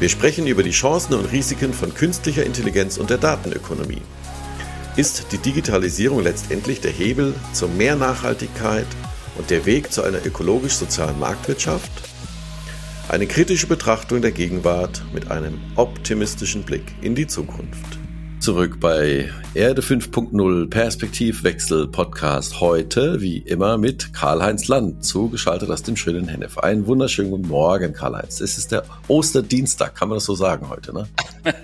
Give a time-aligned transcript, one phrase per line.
[0.00, 4.00] Wir sprechen über die Chancen und Risiken von künstlicher Intelligenz und der Datenökonomie.
[4.96, 8.86] Ist die Digitalisierung letztendlich der Hebel zu mehr Nachhaltigkeit
[9.36, 11.92] und der Weg zu einer ökologisch-sozialen Marktwirtschaft?
[13.10, 17.99] Eine kritische Betrachtung der Gegenwart mit einem optimistischen Blick in die Zukunft.
[18.40, 25.94] Zurück bei Erde 5.0 Perspektivwechsel Podcast heute, wie immer, mit Karl-Heinz Land, zugeschaltet aus dem
[25.94, 26.56] schönen Hennef.
[26.56, 28.40] Einen wunderschönen guten Morgen, Karl-Heinz.
[28.40, 31.06] Es ist der Osterdienstag, kann man das so sagen heute, ne?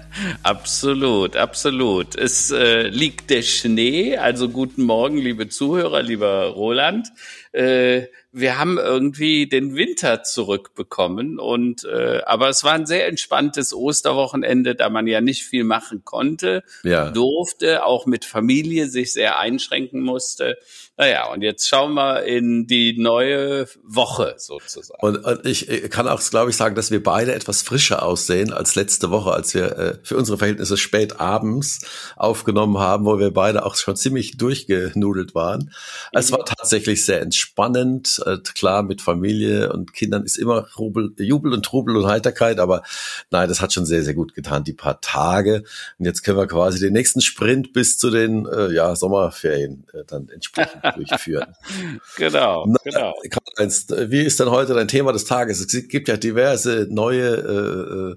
[0.43, 2.15] absolut, absolut.
[2.15, 7.09] Es äh, liegt der Schnee, also guten Morgen, liebe Zuhörer, lieber Roland.
[7.53, 13.73] Äh, wir haben irgendwie den Winter zurückbekommen und äh, aber es war ein sehr entspanntes
[13.73, 17.11] Osterwochenende, da man ja nicht viel machen konnte, ja.
[17.13, 20.59] durfte, auch mit Familie sich sehr einschränken musste.
[20.99, 24.99] Naja, und jetzt schauen wir in die neue Woche sozusagen.
[25.03, 28.77] Und, und ich kann auch, glaube ich, sagen, dass wir beide etwas frischer aussehen als
[28.77, 31.83] letzte Woche, als wir äh, für unsere Verhältnisse spät abends
[32.17, 35.71] aufgenommen haben, wo wir beide auch schon ziemlich durchgenudelt waren.
[36.13, 38.23] Es war tatsächlich sehr entspannend.
[38.25, 42.83] Äh, klar, mit Familie und Kindern ist immer Rubel, Jubel und Trubel und Heiterkeit, aber
[43.31, 45.65] nein, das hat schon sehr, sehr gut getan, die paar Tage.
[45.99, 50.03] Und jetzt können wir quasi den nächsten Sprint bis zu den äh, ja, Sommerferien äh,
[50.07, 51.55] dann entsprechend durchführen.
[52.17, 53.15] genau, Na, genau.
[53.31, 55.61] Karl-Heinz, wie ist denn heute dein Thema des Tages?
[55.61, 58.17] Es gibt ja diverse neue äh, äh,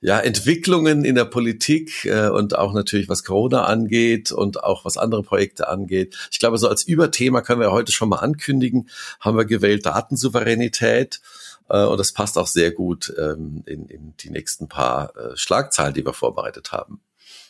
[0.00, 4.96] ja, Entwicklungen in der Politik äh, und auch natürlich was Corona angeht und auch was
[4.96, 6.16] andere Projekte angeht.
[6.30, 8.88] Ich glaube, so als Überthema können wir heute schon mal ankündigen,
[9.20, 11.20] haben wir gewählt Datensouveränität.
[11.68, 15.94] Äh, und das passt auch sehr gut ähm, in, in die nächsten paar äh, Schlagzeilen,
[15.94, 17.00] die wir vorbereitet haben.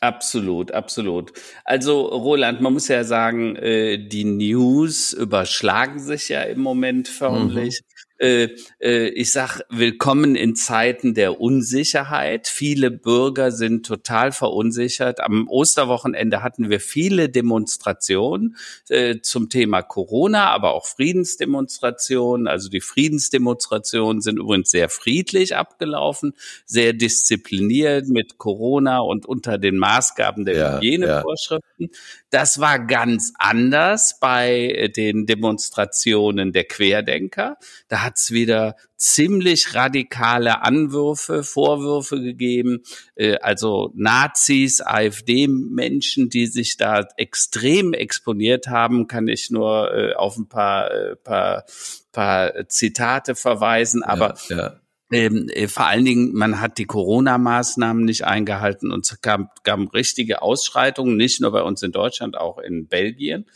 [0.01, 1.33] Absolut, absolut.
[1.65, 7.81] Also Roland, man muss ja sagen, äh, die News überschlagen sich ja im Moment förmlich.
[7.83, 8.49] Mhm äh,
[8.81, 12.49] äh, ich sag, willkommen in Zeiten der Unsicherheit.
[12.49, 15.21] Viele Bürger sind total verunsichert.
[15.21, 18.57] Am Osterwochenende hatten wir viele Demonstrationen
[18.89, 22.47] äh, zum Thema Corona, aber auch Friedensdemonstrationen.
[22.47, 26.33] Also die Friedensdemonstrationen sind übrigens sehr friedlich abgelaufen,
[26.65, 31.89] sehr diszipliniert mit Corona und unter den Maßgaben der ja, Hygienevorschriften.
[31.91, 31.99] Ja.
[32.31, 37.57] Das war ganz anders bei den Demonstrationen der Querdenker.
[37.89, 42.83] Da hat es wieder ziemlich radikale Anwürfe, Vorwürfe gegeben.
[43.15, 50.37] Äh, also Nazis, AfD-Menschen, die sich da extrem exponiert haben, kann ich nur äh, auf
[50.37, 51.65] ein paar, äh, paar,
[52.11, 54.03] paar Zitate verweisen.
[54.03, 54.81] Aber ja, ja.
[55.13, 59.95] Ähm, äh, vor allen Dingen, man hat die Corona-Maßnahmen nicht eingehalten und es gab, gab
[59.95, 63.47] richtige Ausschreitungen, nicht nur bei uns in Deutschland, auch in Belgien.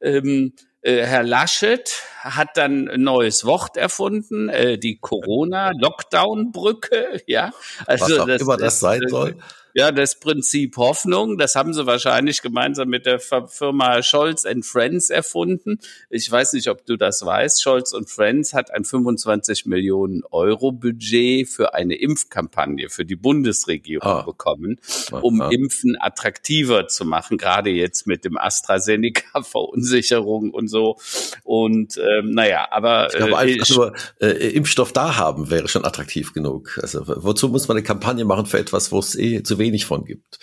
[0.00, 7.52] Ähm, äh, Herr Laschet hat dann ein neues Wort erfunden, äh, die Corona-Lockdown-Brücke, ja.
[7.86, 9.36] Also Was auch das, immer das, das sein soll.
[9.72, 15.10] Ja, das Prinzip Hoffnung, das haben sie wahrscheinlich gemeinsam mit der Firma Scholz and Friends
[15.10, 15.78] erfunden.
[16.08, 17.62] Ich weiß nicht, ob du das weißt.
[17.62, 24.10] Scholz und Friends hat ein 25 Millionen Euro Budget für eine Impfkampagne für die Bundesregierung
[24.10, 24.22] ah.
[24.22, 24.80] bekommen,
[25.12, 25.50] um ah.
[25.50, 30.98] Impfen attraktiver zu machen, gerade jetzt mit dem AstraZeneca-Verunsicherung und so.
[31.44, 35.84] Und ähm, naja, aber ich glaube, äh, einfach nur äh, Impfstoff da haben wäre schon
[35.84, 36.78] attraktiv genug.
[36.82, 40.04] Also wozu muss man eine Kampagne machen für etwas, wo es eh zu wenig von
[40.04, 40.38] gibt.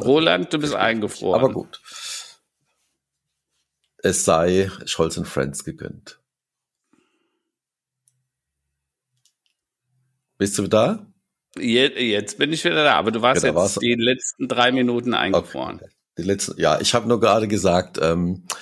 [0.00, 1.40] Roland, du bist eingefroren.
[1.40, 1.80] Aber gut.
[3.98, 6.18] Es sei Scholz und Friends gegönnt.
[10.38, 11.06] Bist du da?
[11.56, 15.14] Jetzt, jetzt bin ich wieder da, aber du warst ja, jetzt die letzten drei Minuten
[15.14, 15.76] eingefroren.
[15.76, 15.90] Okay.
[16.18, 18.54] Die letzten, ja, ich habe nur gerade gesagt, ähm, äh,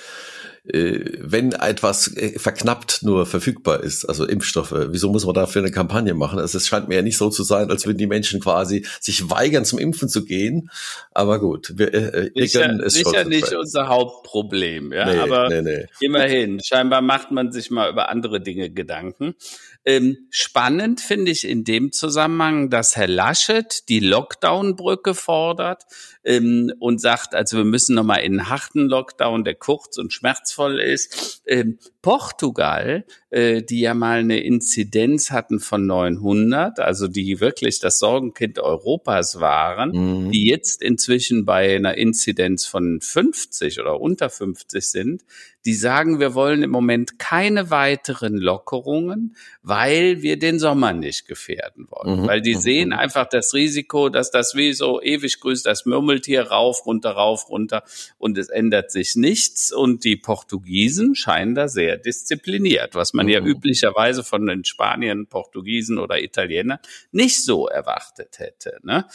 [0.63, 6.13] wenn etwas äh, verknappt nur verfügbar ist, also Impfstoffe, wieso muss man dafür eine Kampagne
[6.13, 6.37] machen?
[6.37, 9.29] Also es scheint mir ja nicht so zu sein, als würden die Menschen quasi sich
[9.31, 10.69] weigern, zum Impfen zu gehen.
[11.13, 15.05] Aber gut, wir, äh, wir sicher, es sicher nicht unser Hauptproblem, ja.
[15.05, 15.85] Nee, aber nee, nee.
[15.99, 19.33] immerhin, scheinbar macht man sich mal über andere Dinge Gedanken.
[19.83, 25.83] Ähm, spannend finde ich in dem Zusammenhang, dass Herr Laschet die Lockdown-Brücke fordert
[26.23, 30.79] ähm, und sagt, also wir müssen nochmal in einen harten Lockdown, der kurz und schmerzvoll
[30.79, 31.41] ist.
[31.47, 37.97] Ähm, Portugal, äh, die ja mal eine Inzidenz hatten von 900, also die wirklich das
[37.99, 39.91] Sorgenkind Europas waren,
[40.25, 40.31] mhm.
[40.31, 45.23] die jetzt inzwischen bei einer Inzidenz von 50 oder unter 50 sind,
[45.65, 51.87] die sagen, wir wollen im Moment keine weiteren Lockerungen, weil wir den Sommer nicht gefährden
[51.89, 52.21] wollen.
[52.21, 52.27] Mhm.
[52.27, 52.59] Weil die mhm.
[52.59, 57.49] sehen einfach das Risiko, dass das wie so ewig grüßt das Murmeltier rauf, runter, rauf,
[57.49, 57.83] runter
[58.17, 59.71] und es ändert sich nichts.
[59.71, 63.31] Und die Portugiesen scheinen da sehr diszipliniert, was man mhm.
[63.31, 66.79] ja üblicherweise von den Spaniern, Portugiesen oder Italienern
[67.11, 68.79] nicht so erwartet hätte.
[68.83, 69.05] Ne?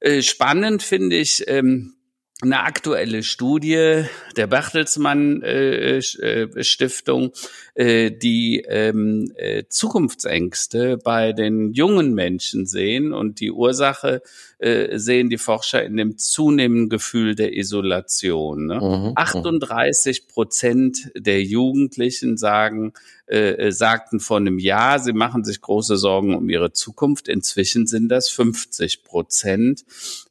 [0.00, 1.95] Äh, spannend finde ich, ähm,
[2.42, 4.04] eine aktuelle Studie
[4.36, 7.32] der Bertelsmann äh, äh, Stiftung,
[7.74, 14.20] äh, die ähm, äh, Zukunftsängste bei den jungen Menschen sehen und die Ursache
[14.58, 18.66] äh, sehen die Forscher in dem zunehmenden Gefühl der Isolation.
[18.66, 18.76] Ne?
[18.76, 20.32] Mhm, 38 mhm.
[20.32, 22.94] Prozent der Jugendlichen sagen,
[23.26, 27.28] äh, äh, sagten vor einem Jahr, sie machen sich große Sorgen um ihre Zukunft.
[27.28, 29.84] Inzwischen sind das 50 Prozent.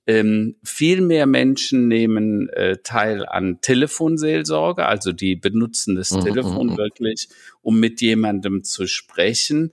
[0.08, 6.68] Ähm, viel mehr Menschen nehmen äh, teil an Telefonseelsorge, also die benutzen das mhm, Telefon
[6.68, 6.78] mhm.
[6.78, 7.30] wirklich,
[7.62, 9.72] um mit jemandem zu sprechen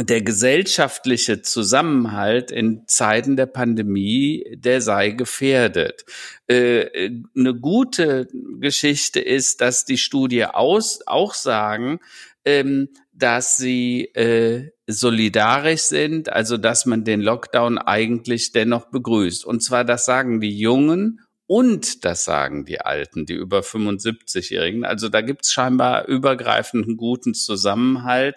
[0.00, 6.04] der gesellschaftliche Zusammenhalt in Zeiten der Pandemie, der sei gefährdet.
[6.46, 8.28] Äh, eine gute
[8.60, 11.98] Geschichte ist, dass die Studie aus, auch sagen,
[12.44, 19.44] ähm, dass sie äh, solidarisch sind, also dass man den Lockdown eigentlich dennoch begrüßt.
[19.44, 24.84] Und zwar, das sagen die Jungen und das sagen die Alten, die über 75-Jährigen.
[24.84, 28.36] Also da gibt's scheinbar übergreifenden guten Zusammenhalt.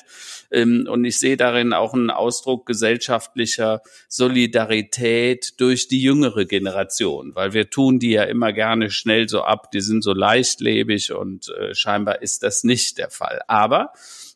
[0.49, 7.51] Ähm, und ich sehe darin auch einen Ausdruck gesellschaftlicher Solidarität durch die jüngere Generation, weil
[7.51, 11.75] wir tun die ja immer gerne schnell so ab, die sind so leichtlebig und äh,
[11.75, 13.41] scheinbar ist das nicht der Fall.
[13.45, 13.91] Aber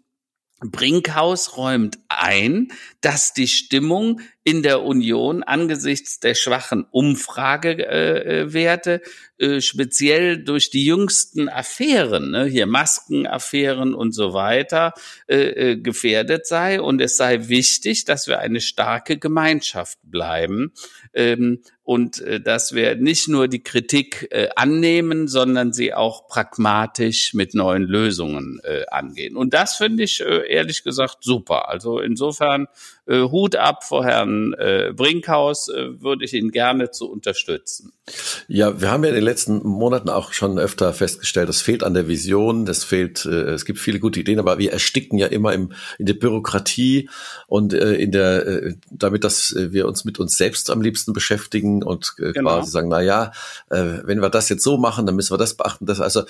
[0.61, 9.01] Brinkhaus räumt ein, dass die Stimmung in der Union angesichts der schwachen Umfragewerte,
[9.39, 14.93] äh, speziell durch die jüngsten Affären, ne, hier Maskenaffären und so weiter,
[15.27, 16.81] äh, äh, gefährdet sei.
[16.81, 20.73] Und es sei wichtig, dass wir eine starke Gemeinschaft bleiben
[21.15, 27.33] ähm, und äh, dass wir nicht nur die Kritik äh, annehmen, sondern sie auch pragmatisch
[27.33, 29.37] mit neuen Lösungen äh, angehen.
[29.37, 31.71] Und das finde ich äh, ehrlich gesagt super.
[31.71, 32.69] Also insofern
[33.07, 37.93] äh, Hut ab vor Herrn äh, Brinkhaus, äh, würde ich ihn gerne zu unterstützen.
[38.49, 41.95] Ja, wir haben ja in den letzten Monaten auch schon öfter festgestellt, es fehlt an
[41.95, 45.53] der Vision, es fehlt, äh, es gibt viele gute Ideen, aber wir ersticken ja immer
[45.53, 47.09] im, in der Bürokratie
[47.47, 51.83] und äh, in der, äh, damit, dass wir uns mit uns selbst am liebsten beschäftigen
[51.83, 52.51] und äh, genau.
[52.51, 53.33] quasi sagen, na ja,
[53.71, 55.87] äh, wenn wir das jetzt so machen, dann müssen wir das beachten.
[55.87, 56.25] Das also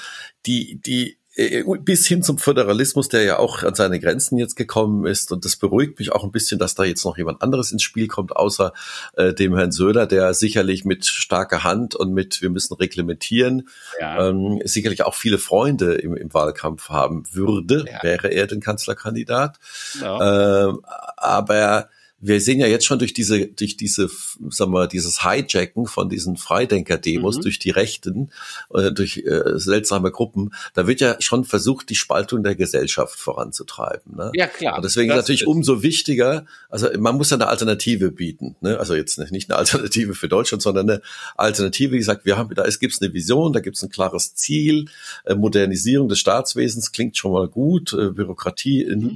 [0.46, 5.32] die die bis hin zum Föderalismus, der ja auch an seine Grenzen jetzt gekommen ist.
[5.32, 8.06] Und das beruhigt mich auch ein bisschen, dass da jetzt noch jemand anderes ins Spiel
[8.06, 8.72] kommt, außer
[9.16, 14.28] äh, dem Herrn Söder, der sicherlich mit starker Hand und mit wir müssen reglementieren, ja.
[14.28, 18.02] ähm, sicherlich auch viele Freunde im, im Wahlkampf haben würde, ja.
[18.02, 19.58] wäre er den Kanzlerkandidat.
[20.00, 20.68] Ja.
[20.68, 20.80] Ähm,
[21.16, 21.88] aber
[22.26, 24.08] wir sehen ja jetzt schon durch diese, durch diese,
[24.48, 27.42] sagen wir, dieses Hijacken von diesen Freidenker-Demos mhm.
[27.42, 28.30] durch die Rechten,
[28.72, 34.16] äh, durch äh, seltsame Gruppen, da wird ja schon versucht, die Spaltung der Gesellschaft voranzutreiben.
[34.16, 34.30] Ne?
[34.34, 34.76] Ja, klar.
[34.76, 35.48] Und deswegen ist natürlich ist.
[35.48, 38.56] umso wichtiger, also man muss ja eine Alternative bieten.
[38.62, 38.78] Ne?
[38.78, 41.02] Also jetzt nicht eine Alternative für Deutschland, sondern eine
[41.36, 44.34] Alternative, wie gesagt, wir haben, da gibt es eine Vision, da gibt es ein klares
[44.34, 44.86] Ziel,
[45.24, 49.14] äh, Modernisierung des Staatswesens klingt schon mal gut, äh, Bürokratie mhm.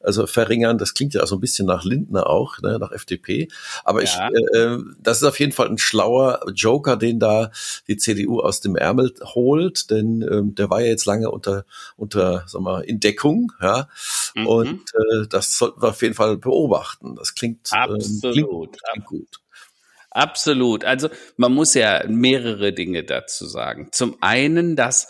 [0.00, 3.48] also verringern, das klingt ja auch so ein bisschen nach Lindner auch, ne, nach FDP.
[3.84, 4.30] Aber ja.
[4.30, 7.50] ich, äh, äh, das ist auf jeden Fall ein schlauer Joker, den da
[7.88, 11.64] die CDU aus dem Ärmel holt, denn ähm, der war ja jetzt lange unter,
[11.96, 13.88] unter, sag mal, in Deckung, ja.
[14.34, 14.46] Mhm.
[14.46, 17.16] Und äh, das sollten wir auf jeden Fall beobachten.
[17.16, 18.24] Das klingt, Absolut.
[18.24, 19.40] Ähm, klingt, klingt gut.
[20.10, 20.84] Absolut.
[20.84, 23.88] Also man muss ja mehrere Dinge dazu sagen.
[23.92, 25.08] Zum einen, dass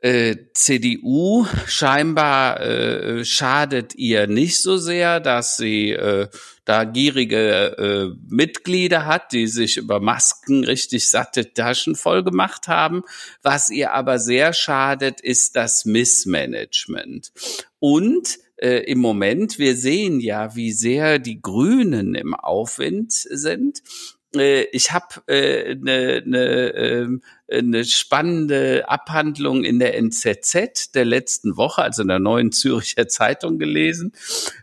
[0.00, 6.28] äh, CDU scheinbar äh, schadet ihr nicht so sehr, dass sie äh,
[6.64, 13.02] da gierige äh, Mitglieder hat, die sich über Masken richtig satte Taschen voll gemacht haben.
[13.42, 17.32] Was ihr aber sehr schadet, ist das Missmanagement.
[17.78, 23.82] Und äh, im Moment, wir sehen ja, wie sehr die Grünen im Aufwind sind.
[24.34, 31.04] Äh, ich habe eine äh, ne, ne, ähm, eine spannende Abhandlung in der NZZ der
[31.04, 34.12] letzten Woche, also in der neuen Züricher Zeitung gelesen,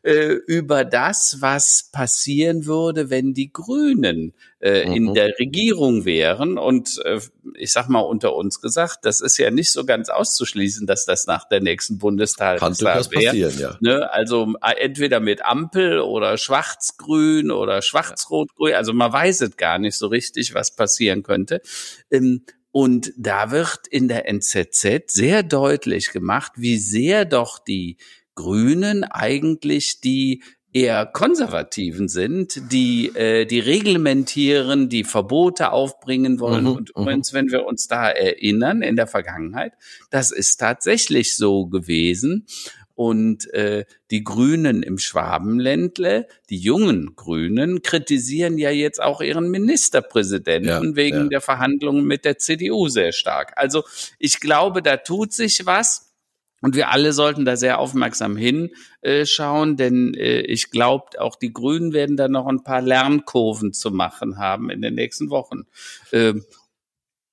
[0.03, 4.94] äh, über das, was passieren würde, wenn die Grünen äh, mhm.
[4.94, 6.58] in der Regierung wären.
[6.58, 7.20] Und äh,
[7.56, 11.27] ich sag mal unter uns gesagt, das ist ja nicht so ganz auszuschließen, dass das
[11.27, 13.36] nach der nächsten Bundestagswahl wäre.
[13.36, 13.77] Ja.
[13.82, 14.12] Ne?
[14.12, 18.74] Also äh, entweder mit Ampel oder Schwarz-Grün oder Schwarz-Rot-Grün.
[18.74, 21.62] Also man weiß es gar nicht so richtig, was passieren könnte.
[22.10, 22.44] Ähm,
[22.77, 27.98] und da wird in der NZZ sehr deutlich gemacht, wie sehr doch die
[28.36, 30.43] Grünen eigentlich die
[30.74, 36.65] eher Konservativen sind, die äh, die reglementieren, die Verbote aufbringen wollen.
[36.65, 37.01] Mhm, und mhm.
[37.01, 39.74] übrigens, wenn wir uns da erinnern in der Vergangenheit,
[40.12, 42.46] das ist tatsächlich so gewesen.
[42.97, 50.67] Und äh, die Grünen im Schwabenländle, die jungen Grünen, kritisieren ja jetzt auch ihren Ministerpräsidenten
[50.67, 51.27] ja, wegen ja.
[51.27, 53.53] der Verhandlungen mit der CDU sehr stark.
[53.55, 53.83] Also
[54.17, 56.15] ich glaube, da tut sich was.
[56.63, 61.93] Und wir alle sollten da sehr aufmerksam hinschauen, denn äh, ich glaube, auch die Grünen
[61.93, 65.67] werden da noch ein paar Lernkurven zu machen haben in den nächsten Wochen.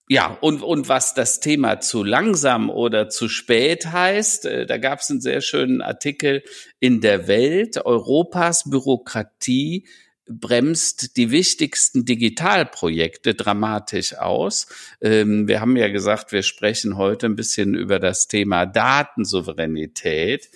[0.08, 5.00] Ja, und, und was das Thema zu langsam oder zu spät heißt, äh, da gab
[5.00, 6.42] es einen sehr schönen Artikel
[6.78, 7.78] in der Welt.
[7.86, 9.86] Europas Bürokratie
[10.26, 14.66] bremst die wichtigsten Digitalprojekte dramatisch aus.
[15.00, 20.50] Ähm, wir haben ja gesagt, wir sprechen heute ein bisschen über das Thema Datensouveränität.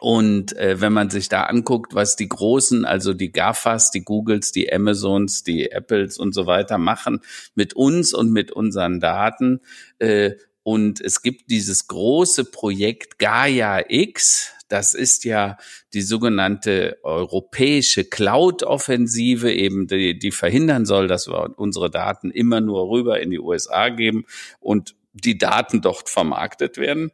[0.00, 4.52] Und äh, wenn man sich da anguckt, was die großen, also die GAFAs, die Googles,
[4.52, 7.20] die Amazons, die Apples und so weiter machen
[7.54, 9.60] mit uns und mit unseren Daten.
[9.98, 10.32] Äh,
[10.62, 14.52] und es gibt dieses große Projekt Gaia X.
[14.68, 15.58] Das ist ja
[15.92, 22.88] die sogenannte europäische Cloud-Offensive, eben die, die verhindern soll, dass wir unsere Daten immer nur
[22.88, 24.24] rüber in die USA geben
[24.60, 27.12] und die Daten dort vermarktet werden.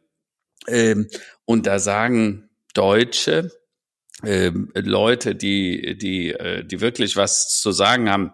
[0.67, 1.07] Ähm,
[1.45, 3.51] und da sagen Deutsche,
[4.23, 8.31] äh, Leute, die, die, äh, die wirklich was zu sagen haben,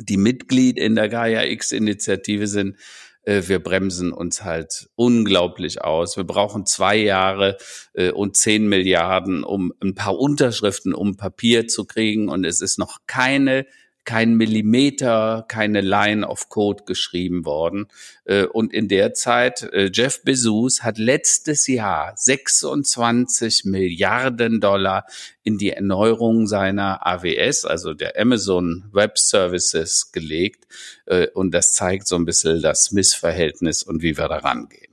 [0.00, 2.76] die Mitglied in der Gaia X-Initiative sind,
[3.22, 6.16] äh, wir bremsen uns halt unglaublich aus.
[6.16, 7.58] Wir brauchen zwei Jahre
[7.92, 12.28] äh, und zehn Milliarden, um ein paar Unterschriften um Papier zu kriegen.
[12.28, 13.66] Und es ist noch keine
[14.08, 17.88] kein Millimeter, keine Line of Code geschrieben worden.
[18.24, 25.04] Äh, und in der Zeit, äh, Jeff Bezos hat letztes Jahr 26 Milliarden Dollar
[25.42, 30.66] in die Erneuerung seiner AWS, also der Amazon Web Services, gelegt.
[31.04, 34.88] Äh, und das zeigt so ein bisschen das Missverhältnis und wie wir da rangehen.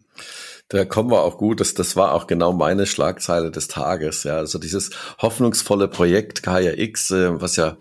[0.68, 1.62] Da kommen wir auch gut.
[1.62, 4.26] Das, das war auch genau meine Schlagzeile des Tages.
[4.26, 7.78] Ja, also dieses hoffnungsvolle Projekt Gaia X, was ja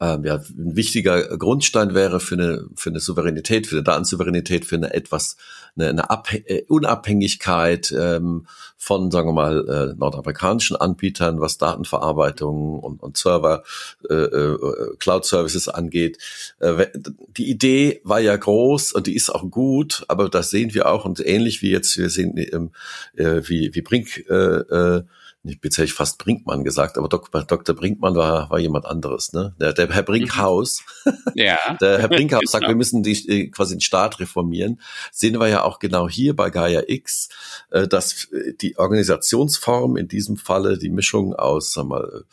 [0.00, 4.76] ähm, ja, ein wichtiger Grundstein wäre für eine, für eine Souveränität, für eine Datensouveränität, für
[4.76, 5.36] eine etwas,
[5.76, 6.06] eine, eine
[6.46, 13.64] äh, Unabhängigkeit ähm, von, sagen wir mal, äh, nordamerikanischen Anbietern, was Datenverarbeitung und, und Server,
[14.08, 16.18] äh, äh, Cloud-Services angeht.
[16.60, 16.86] Äh,
[17.36, 21.04] die Idee war ja groß und die ist auch gut, aber das sehen wir auch
[21.06, 22.70] und ähnlich wie jetzt, wir sehen, ähm,
[23.16, 25.02] äh, wie, wie Brink äh, äh,
[25.48, 27.74] ich bin ich fast Brinkmann gesagt, aber Dok Dr.
[27.74, 29.54] Brinkmann war, war jemand anderes, ne?
[29.60, 30.82] Der, der Herr Brinkhaus.
[31.34, 31.58] Ja.
[31.80, 34.80] der Herr Brinkhaus sagt, wir müssen die, äh, quasi den Staat reformieren.
[35.12, 37.28] Sehen wir ja auch genau hier bei Gaia X,
[37.70, 42.24] äh, dass äh, die Organisationsform in diesem Falle die Mischung aus, sag mal,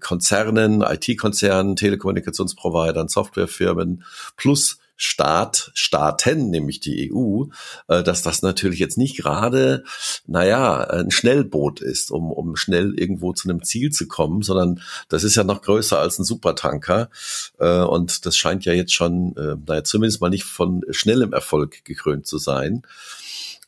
[0.00, 4.04] Konzernen, IT-Konzernen, Telekommunikationsprovidern, Softwarefirmen
[4.36, 7.44] plus Staat, Staaten, nämlich die EU,
[7.88, 9.84] äh, dass das natürlich jetzt nicht gerade,
[10.26, 15.24] naja, ein Schnellboot ist, um, um schnell irgendwo zu einem Ziel zu kommen, sondern das
[15.24, 17.10] ist ja noch größer als ein Supertanker.
[17.58, 21.84] Äh, und das scheint ja jetzt schon, äh, naja, zumindest mal nicht von schnellem Erfolg
[21.84, 22.82] gekrönt zu sein.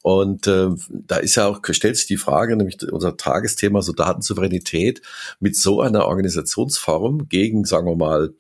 [0.03, 5.03] Und äh, da ist ja auch, stellt sich die Frage, nämlich unser Tagesthema, so Datensouveränität
[5.41, 8.33] mit so einer Organisationsform gegen, sagen wir mal,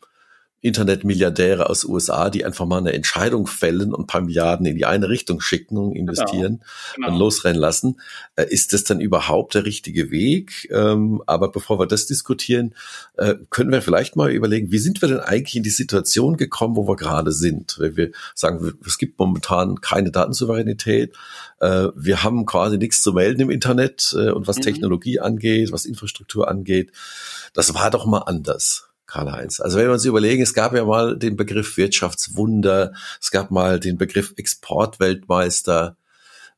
[0.63, 4.87] Internetmilliardäre aus USA, die einfach mal eine Entscheidung fällen und ein paar Milliarden in die
[4.87, 6.67] eine Richtung schicken und investieren genau.
[6.95, 7.09] Genau.
[7.09, 8.01] und losrennen lassen.
[8.37, 10.69] Äh, ist das dann überhaupt der richtige Weg?
[10.73, 12.75] Ähm, aber bevor wir das diskutieren,
[13.17, 16.75] äh, können wir vielleicht mal überlegen, wie sind wir denn eigentlich in die Situation gekommen,
[16.75, 17.77] wo wir gerade sind?
[17.79, 21.15] Wenn wir sagen, es gibt momentan keine Datensouveränität,
[21.61, 24.63] äh, wir haben quasi nichts zu melden im Internet und was mhm.
[24.63, 26.93] Technologie angeht, was Infrastruktur angeht.
[27.53, 28.86] Das war doch mal anders.
[29.07, 29.61] Karl-Heinz.
[29.61, 33.81] Also wenn wir uns überlegen, es gab ja mal den Begriff Wirtschaftswunder, es gab mal
[33.81, 35.97] den Begriff Exportweltmeister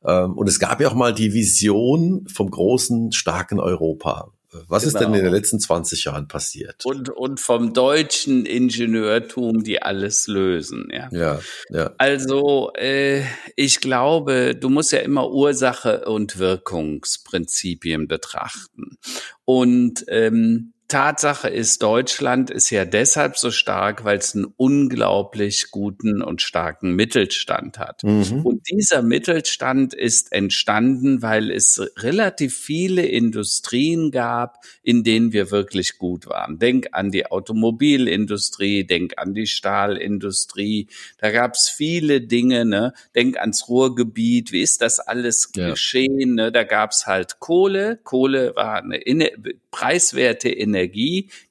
[0.03, 4.31] ähm, und es gab ja auch mal die Vision vom großen, starken Europa.
[4.67, 4.87] Was genau.
[4.87, 6.83] ist denn in den letzten 20 Jahren passiert?
[6.83, 10.87] Und, und vom deutschen Ingenieurtum, die alles lösen.
[10.91, 11.39] Ja, ja.
[11.69, 11.93] ja.
[11.99, 13.23] Also äh,
[13.55, 18.97] ich glaube, du musst ja immer Ursache und Wirkungsprinzipien betrachten.
[19.45, 26.23] Und ähm, Tatsache ist, Deutschland ist ja deshalb so stark, weil es einen unglaublich guten
[26.23, 28.03] und starken Mittelstand hat.
[28.03, 28.41] Mhm.
[28.43, 35.99] Und dieser Mittelstand ist entstanden, weil es relativ viele Industrien gab, in denen wir wirklich
[35.99, 36.57] gut waren.
[36.57, 40.87] Denk an die Automobilindustrie, denk an die Stahlindustrie.
[41.19, 42.65] Da gab es viele Dinge.
[42.65, 42.93] Ne?
[43.13, 44.51] Denk ans Ruhrgebiet.
[44.51, 45.69] Wie ist das alles ja.
[45.69, 46.33] geschehen?
[46.33, 46.51] Ne?
[46.51, 47.99] Da gab es halt Kohle.
[48.03, 49.29] Kohle war eine
[49.69, 50.78] preiswerte Energie.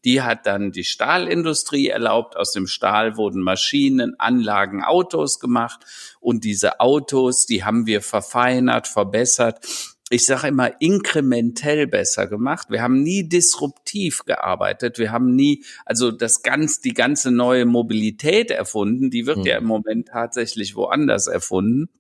[0.05, 2.37] Die hat dann die Stahlindustrie erlaubt.
[2.37, 5.81] Aus dem Stahl wurden Maschinen, Anlagen, Autos gemacht.
[6.21, 9.65] Und diese Autos, die haben wir verfeinert, verbessert
[10.11, 12.69] ich sage immer, inkrementell besser gemacht.
[12.71, 14.99] Wir haben nie disruptiv gearbeitet.
[14.99, 19.11] Wir haben nie, also das ganz, die ganze neue Mobilität erfunden.
[19.11, 19.47] Die wird mhm.
[19.47, 21.91] ja im Moment tatsächlich woanders erfunden.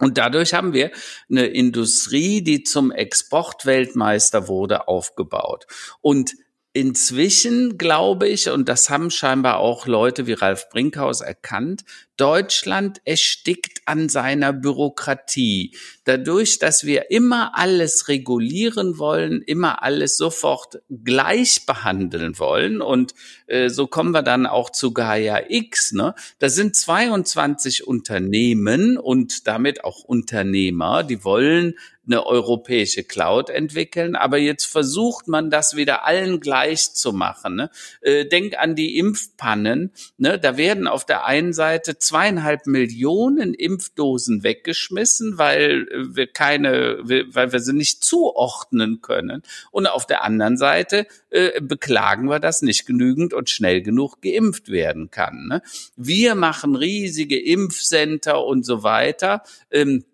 [0.00, 0.90] Und dadurch haben wir
[1.30, 5.66] eine Industrie, die zum Exportweltmeister wurde, aufgebaut.
[6.00, 6.32] Und
[6.72, 11.84] inzwischen glaube ich, und das haben scheinbar auch Leute wie Ralf Brinkhaus erkannt,
[12.22, 15.74] Deutschland erstickt an seiner Bürokratie.
[16.04, 22.80] Dadurch, dass wir immer alles regulieren wollen, immer alles sofort gleich behandeln wollen.
[22.80, 23.12] Und
[23.48, 25.90] äh, so kommen wir dann auch zu Gaia X.
[25.90, 26.14] Ne?
[26.38, 34.38] Da sind 22 Unternehmen und damit auch Unternehmer, die wollen eine europäische Cloud entwickeln, aber
[34.38, 37.54] jetzt versucht man das wieder allen gleich zu machen.
[37.54, 37.70] Ne?
[38.00, 39.92] Äh, denk an die Impfpannen.
[40.16, 40.38] Ne?
[40.38, 47.52] Da werden auf der einen Seite zweieinhalb Millionen Impfdosen weggeschmissen, weil äh, wir keine, weil
[47.52, 49.42] wir sie nicht zuordnen können.
[49.70, 54.68] Und auf der anderen Seite äh, beklagen wir, dass nicht genügend und schnell genug geimpft
[54.68, 55.46] werden kann.
[55.48, 55.62] Ne?
[55.96, 59.42] Wir machen riesige Impfcenter und so weiter.
[59.70, 60.04] Ähm,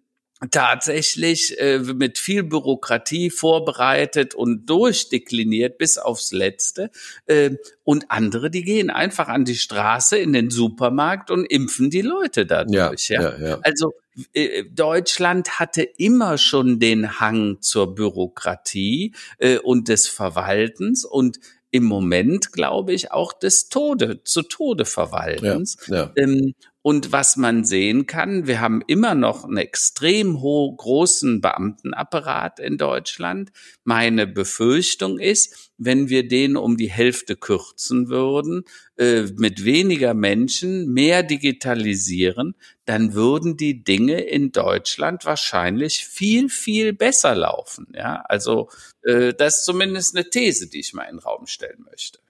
[0.51, 6.90] tatsächlich äh, mit viel Bürokratie vorbereitet und durchdekliniert bis aufs Letzte.
[7.27, 12.03] Äh, und andere, die gehen einfach an die Straße in den Supermarkt und impfen die
[12.03, 13.09] Leute dadurch.
[13.09, 13.38] Ja, ja.
[13.38, 13.59] ja, ja.
[13.62, 13.94] Also
[14.33, 21.85] äh, Deutschland hatte immer schon den Hang zur Bürokratie äh, und des Verwaltens und im
[21.85, 25.77] Moment, glaube ich, auch des Tode, zu Tode Verwaltens.
[25.88, 26.12] Ja, ja.
[26.16, 32.61] Ähm, und was man sehen kann, wir haben immer noch einen extrem hoch, großen Beamtenapparat
[32.61, 33.51] in Deutschland.
[33.83, 38.64] Meine Befürchtung ist, wenn wir den um die Hälfte kürzen würden,
[38.97, 46.93] äh, mit weniger Menschen, mehr digitalisieren, dann würden die Dinge in Deutschland wahrscheinlich viel, viel
[46.93, 47.88] besser laufen.
[47.95, 48.71] Ja, also
[49.03, 52.21] äh, das ist zumindest eine These, die ich mal in den Raum stellen möchte.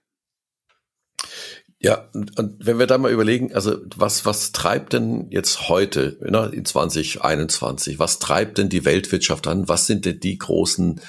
[1.81, 6.51] Ja, und wenn wir da mal überlegen, also was, was treibt denn jetzt heute, ne,
[6.53, 9.69] in 2021, was treibt denn die Weltwirtschaft an?
[9.69, 11.01] Was sind denn die großen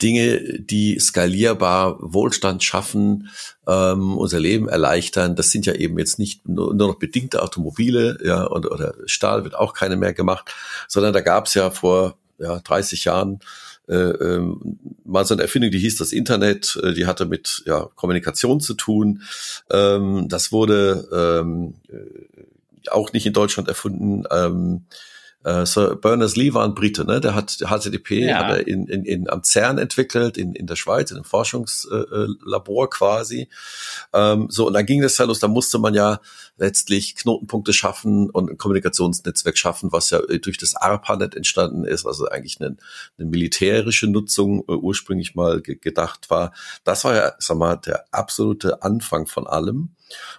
[0.00, 3.28] Dinge, die skalierbar Wohlstand schaffen,
[3.66, 5.34] ähm, unser Leben erleichtern.
[5.34, 9.42] Das sind ja eben jetzt nicht nur, nur noch bedingte Automobile, ja, und, oder Stahl
[9.44, 10.54] wird auch keine mehr gemacht,
[10.86, 13.40] sondern da gab es ja vor ja, 30 Jahren
[13.94, 18.60] ähm, mal so eine Erfindung, die hieß das Internet, äh, die hatte mit ja, Kommunikation
[18.60, 19.22] zu tun.
[19.70, 24.24] Ähm, das wurde ähm, äh, auch nicht in Deutschland erfunden.
[24.30, 24.84] Ähm,
[25.44, 27.20] äh, Sir Berners-Lee war ein Brite, ne?
[27.20, 28.38] Der hat HTTP ja.
[28.38, 32.84] hat er in, in, in, am CERN entwickelt, in, in der Schweiz, in einem Forschungslabor
[32.84, 33.48] äh, quasi.
[34.12, 36.20] Ähm, so, und dann ging das ja los, da musste man ja
[36.56, 42.28] letztlich Knotenpunkte schaffen und ein Kommunikationsnetzwerk schaffen, was ja durch das ARPANET entstanden ist, also
[42.28, 42.76] eigentlich eine,
[43.16, 46.52] eine militärische Nutzung äh, ursprünglich mal ge gedacht war.
[46.82, 49.90] Das war ja, sag mal, der absolute Anfang von allem.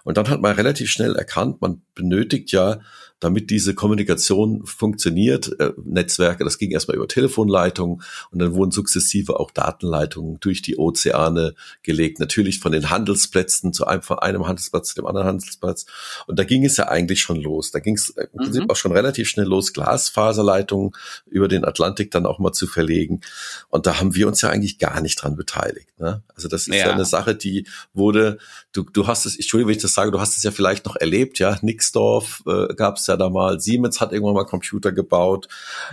[0.04, 2.80] Und dann hat man relativ schnell erkannt, man benötigt ja
[3.20, 9.38] damit diese Kommunikation funktioniert, äh, Netzwerke, das ging erstmal über Telefonleitungen und dann wurden sukzessive
[9.38, 14.88] auch Datenleitungen durch die Ozeane gelegt, natürlich von den Handelsplätzen zu einem, von einem Handelsplatz
[14.88, 15.86] zu dem anderen Handelsplatz.
[16.26, 17.70] Und da ging es ja eigentlich schon los.
[17.70, 18.38] Da ging es im mhm.
[18.38, 20.92] Prinzip auch schon relativ schnell los, Glasfaserleitungen
[21.26, 23.20] über den Atlantik dann auch mal zu verlegen.
[23.68, 25.88] Und da haben wir uns ja eigentlich gar nicht dran beteiligt.
[26.00, 26.22] Ne?
[26.34, 26.86] Also das ist ja.
[26.86, 28.38] ja eine Sache, die wurde,
[28.72, 30.96] du, du hast es, Entschuldigung, wenn ich das sage, du hast es ja vielleicht noch
[30.96, 35.48] erlebt, ja, Nixdorf äh, gab es ja da mal, Siemens hat irgendwann mal Computer gebaut.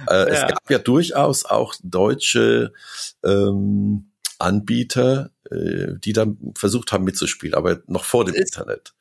[0.10, 0.26] Äh, ja.
[0.26, 2.74] Es gab ja durchaus auch deutsche
[3.24, 8.94] ähm, Anbieter, äh, die dann versucht haben mitzuspielen, aber noch vor dem es, Internet.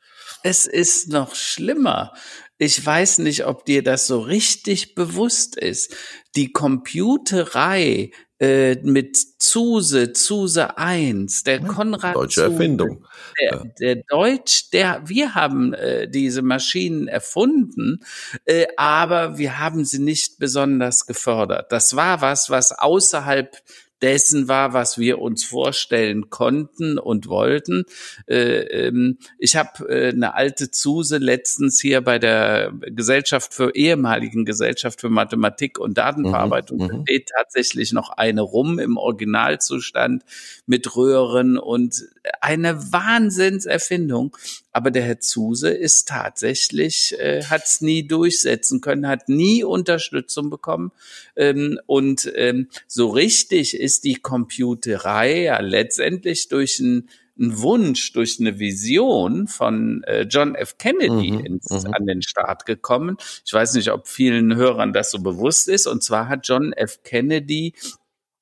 [0.43, 2.13] Es ist noch schlimmer.
[2.59, 5.95] Ich weiß nicht, ob dir das so richtig bewusst ist.
[6.37, 13.07] Die Computerei äh, mit Zuse, Zuse 1, der Konrad Deutsche Zuse, Erfindung.
[13.41, 18.05] Der, der Deutsch, der, wir haben äh, diese Maschinen erfunden,
[18.45, 21.73] äh, aber wir haben sie nicht besonders gefördert.
[21.73, 23.57] Das war was, was außerhalb
[24.03, 27.85] dessen war, was wir uns vorstellen konnten und wollten.
[28.27, 34.45] Äh, ähm, ich habe äh, eine alte Zuse letztens hier bei der Gesellschaft für ehemaligen
[34.45, 37.03] Gesellschaft für Mathematik und Datenverarbeitung mhm, mhm.
[37.03, 40.25] steht tatsächlich noch eine rum im Originalzustand
[40.67, 42.05] mit Röhren und
[42.41, 44.37] eine Wahnsinnserfindung.
[44.77, 50.51] Aber der Herr Zuse ist tatsächlich, äh, hat es nie durchsetzen können, hat nie Unterstützung
[50.51, 50.93] bekommen.
[51.35, 57.09] Ähm, und ähm, so richtig ist die Computerei ja letztendlich durch ein
[57.39, 60.79] ein Wunsch durch eine Vision von äh, John F.
[60.79, 61.93] Kennedy mhm, ins, mhm.
[61.93, 63.19] an den Start gekommen.
[63.45, 65.87] Ich weiß nicht, ob vielen Hörern das so bewusst ist.
[65.87, 67.03] Und zwar hat John F.
[67.03, 67.75] Kennedy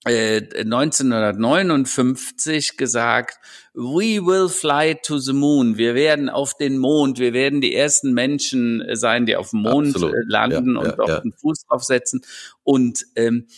[0.05, 3.38] 1959 äh, gesagt,
[3.75, 5.79] we will fly to the moon.
[5.79, 9.95] Wir werden auf den Mond, wir werden die ersten Menschen sein, die auf dem Mond
[9.95, 10.14] Absolut.
[10.14, 11.21] Äh, landen ja, und ja, dort ja.
[11.21, 12.23] den Fuß draufsetzen.
[12.62, 13.51] Und ähm, äh,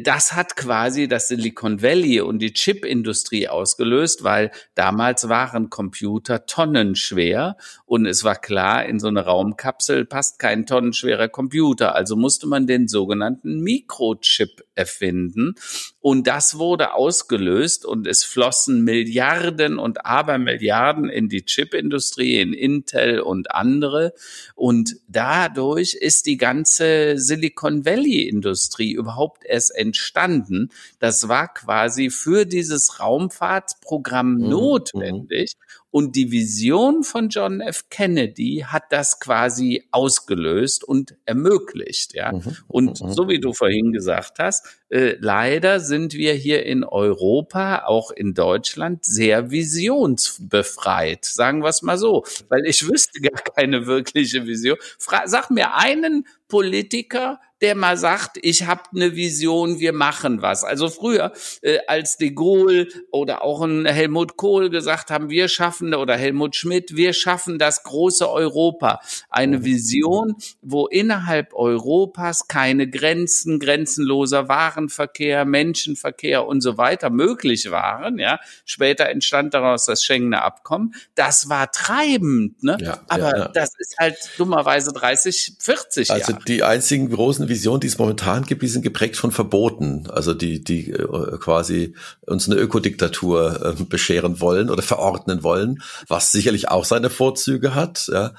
[0.00, 7.56] das hat quasi das Silicon Valley und die Chipindustrie ausgelöst, weil damals waren Computer tonnenschwer
[7.86, 11.94] und es war klar, in so eine Raumkapsel passt kein tonnenschwerer Computer.
[11.94, 15.54] Also musste man den sogenannten Mikrochip erfinden
[16.00, 23.20] und das wurde ausgelöst und es flossen Milliarden und Abermilliarden in die Chipindustrie, in Intel
[23.20, 24.12] und andere
[24.54, 30.70] und dadurch ist die ganze Silicon Valley Industrie überhaupt erst entstanden.
[31.00, 34.48] Das war quasi für dieses Raumfahrtsprogramm mhm.
[34.48, 35.54] notwendig.
[35.90, 37.88] Und die Vision von John F.
[37.88, 42.32] Kennedy hat das quasi ausgelöst und ermöglicht, ja.
[42.32, 42.56] Mhm.
[42.66, 43.12] Und mhm.
[43.12, 48.34] so wie du vorhin gesagt hast, äh, leider sind wir hier in Europa, auch in
[48.34, 51.24] Deutschland, sehr visionsbefreit.
[51.24, 52.24] Sagen wir es mal so.
[52.48, 54.76] Weil ich wüsste gar keine wirkliche Vision.
[54.98, 60.64] Fra sag mir einen Politiker, der mal sagt, ich habe eine Vision, wir machen was.
[60.64, 65.94] Also früher, äh, als de Gaulle oder auch ein Helmut Kohl gesagt haben, wir schaffen,
[65.94, 69.00] oder Helmut Schmidt, wir schaffen das große Europa.
[69.30, 69.64] Eine mhm.
[69.64, 78.18] Vision, wo innerhalb Europas keine Grenzen, grenzenloser Warenverkehr, Menschenverkehr und so weiter möglich waren.
[78.18, 80.94] Ja, Später entstand daraus das Schengener Abkommen.
[81.14, 82.76] Das war treibend, ne?
[82.80, 83.48] Ja, Aber ja, ja.
[83.48, 86.34] das ist halt dummerweise 30, 40 also Jahre.
[86.34, 90.08] Also die einzigen großen Vision, die es momentan gibt, die sind geprägt von Verboten.
[90.10, 91.94] Also die, die äh, quasi
[92.26, 98.08] uns eine Ökodiktatur äh, bescheren wollen oder verordnen wollen, was sicherlich auch seine Vorzüge hat.
[98.12, 98.34] Ja.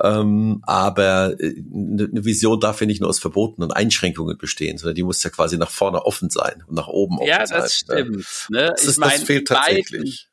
[0.00, 4.94] Ähm, aber äh, eine Vision darf ja nicht nur aus Verboten und Einschränkungen bestehen, sondern
[4.94, 7.56] die muss ja quasi nach vorne offen sein und nach oben offen ja, sein.
[7.58, 8.26] Ja, das stimmt.
[8.50, 8.72] Ne?
[8.76, 10.27] Das, ist, mein, das fehlt tatsächlich.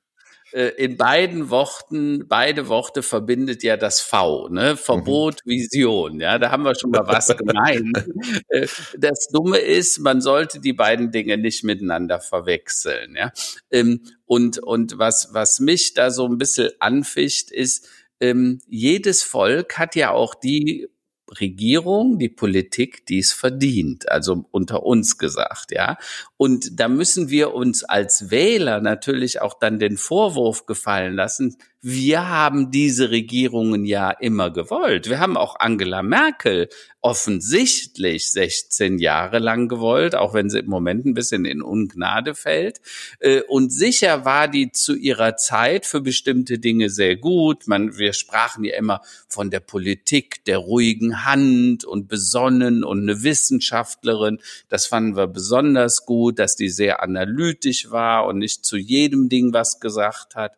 [0.56, 4.78] Äh, in beiden Worten, beide Worte verbindet ja das V, ne?
[4.78, 5.52] Verbot, mhm.
[5.52, 6.20] Vision.
[6.22, 8.06] Ja, da haben wir schon mal was gemeint.
[8.48, 8.65] Äh,
[8.98, 13.18] das Dumme ist, man sollte die beiden Dinge nicht miteinander verwechseln.
[13.18, 13.34] Ja,
[13.70, 17.89] ähm, und und was was mich da so ein bisschen anficht, ist
[18.22, 20.88] ähm, jedes Volk hat ja auch die
[21.30, 25.98] Regierung, die Politik, die es verdient, also unter uns gesagt, ja.
[26.38, 32.30] Und da müssen wir uns als Wähler natürlich auch dann den Vorwurf gefallen lassen, wir
[32.30, 35.08] haben diese Regierungen ja immer gewollt.
[35.08, 36.67] Wir haben auch Angela Merkel
[37.00, 42.82] offensichtlich 16 Jahre lang gewollt, auch wenn sie im Moment ein bisschen in Ungnade fällt.
[43.19, 47.67] Äh, und sicher war die zu ihrer Zeit für bestimmte Dinge sehr gut.
[47.67, 53.21] Man, wir sprachen ja immer von der Politik der ruhigen Hand und besonnen und eine
[53.21, 54.39] Wissenschaftlerin.
[54.69, 59.54] Das fanden wir besonders gut, dass die sehr analytisch war und nicht zu jedem Ding
[59.54, 60.58] was gesagt hat.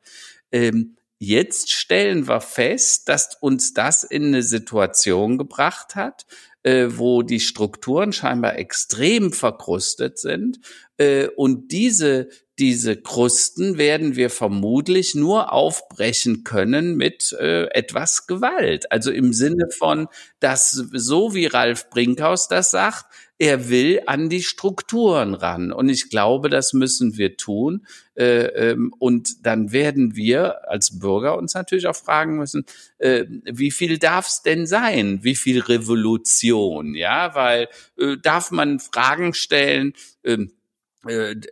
[0.54, 6.26] Ähm, Jetzt stellen wir fest, dass uns das in eine Situation gebracht hat,
[6.64, 10.60] äh, wo die Strukturen scheinbar extrem verkrustet sind.
[10.98, 12.30] Äh, und diese,
[12.60, 18.92] diese Krusten werden wir vermutlich nur aufbrechen können mit äh, etwas Gewalt.
[18.92, 20.08] Also im Sinne von,
[20.40, 23.06] dass so wie Ralf Brinkhaus das sagt,
[23.40, 25.72] er will an die Strukturen ran.
[25.72, 27.86] Und ich glaube, das müssen wir tun.
[28.16, 32.66] Äh, ähm, und dann werden wir als Bürger uns natürlich auch fragen müssen,
[32.98, 35.20] äh, wie viel darf es denn sein?
[35.22, 36.96] Wie viel Revolution?
[36.96, 37.68] Ja, weil
[38.00, 40.57] äh, darf man Fragen stellen, ähm, äh,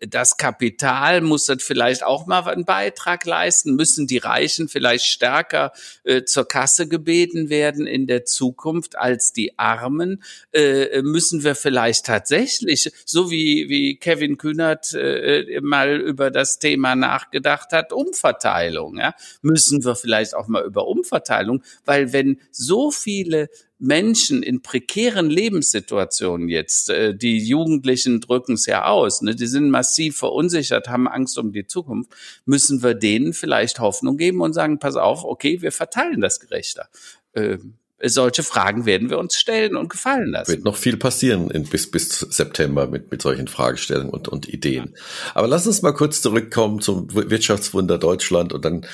[0.08, 3.76] das Kapital muss das vielleicht auch mal einen Beitrag leisten?
[3.76, 5.72] Müssen die Reichen vielleicht stärker
[6.04, 10.24] äh, zur Kasse gebeten werden in der Zukunft als die Armen?
[10.52, 16.96] Äh, müssen wir vielleicht tatsächlich, so wie, wie Kevin Kühnert äh, mal über das Thema
[16.96, 19.16] nachgedacht hat, Umverteilung, ja?
[19.42, 23.50] müssen wir vielleicht auch mal über Umverteilung, weil wenn so viele
[23.86, 29.70] Menschen in prekären Lebenssituationen jetzt, äh, die Jugendlichen drücken es ja aus, ne, die sind
[29.70, 32.12] massiv verunsichert, haben Angst um die Zukunft,
[32.46, 36.90] müssen wir denen vielleicht Hoffnung geben und sagen, pass auf, okay, wir verteilen das gerechter.
[37.34, 37.60] Äh,
[38.04, 40.52] solche Fragen werden wir uns stellen und gefallen lassen.
[40.52, 44.94] Wird noch viel passieren in, bis, bis September mit, mit solchen Fragestellungen und, und Ideen.
[44.94, 45.02] Ja.
[45.36, 48.86] Aber lass uns mal kurz zurückkommen zum Wirtschaftswunder Deutschland und dann,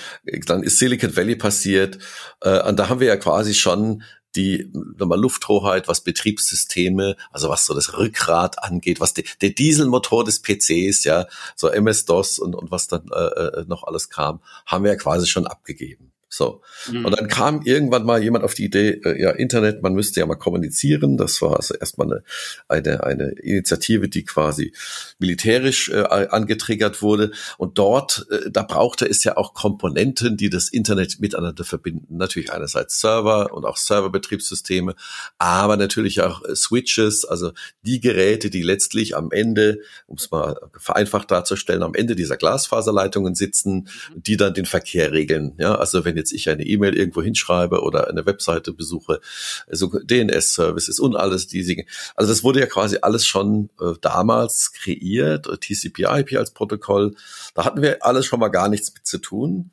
[0.46, 1.98] dann ist Silicon Valley passiert.
[2.42, 4.04] Äh, und da haben wir ja quasi schon
[4.36, 10.24] die nochmal Lufthoheit, was Betriebssysteme, also was so das Rückgrat angeht, was die, der Dieselmotor
[10.24, 14.84] des PCs, ja, so MS-DOS und, und was dann äh, äh, noch alles kam, haben
[14.84, 16.12] wir ja quasi schon abgegeben.
[16.34, 16.62] So.
[16.90, 17.06] Mhm.
[17.06, 20.26] Und dann kam irgendwann mal jemand auf die Idee, äh, ja, Internet, man müsste ja
[20.26, 21.18] mal kommunizieren.
[21.18, 22.24] Das war also erstmal eine,
[22.70, 24.74] eine, eine Initiative, die quasi
[25.20, 27.32] militärisch äh, angetriggert wurde.
[27.58, 32.16] Und dort, äh, da brauchte es ja auch Komponenten, die das Internet miteinander verbinden.
[32.16, 34.96] Natürlich einerseits Server und auch Serverbetriebssysteme,
[35.38, 40.56] aber natürlich auch äh, Switches, also die Geräte, die letztlich am Ende, um es mal
[40.78, 44.24] vereinfacht darzustellen, am Ende dieser Glasfaserleitungen sitzen, mhm.
[44.24, 45.56] die dann den Verkehr regeln.
[45.58, 49.20] Ja, also wenn jetzt ich eine E-Mail irgendwo hinschreibe oder eine Webseite besuche,
[49.68, 51.72] also DNS-Services und alles diese.
[52.16, 57.16] Also das wurde ja quasi alles schon äh, damals kreiert, TCP/IP als Protokoll.
[57.54, 59.72] Da hatten wir alles schon mal gar nichts mit zu tun.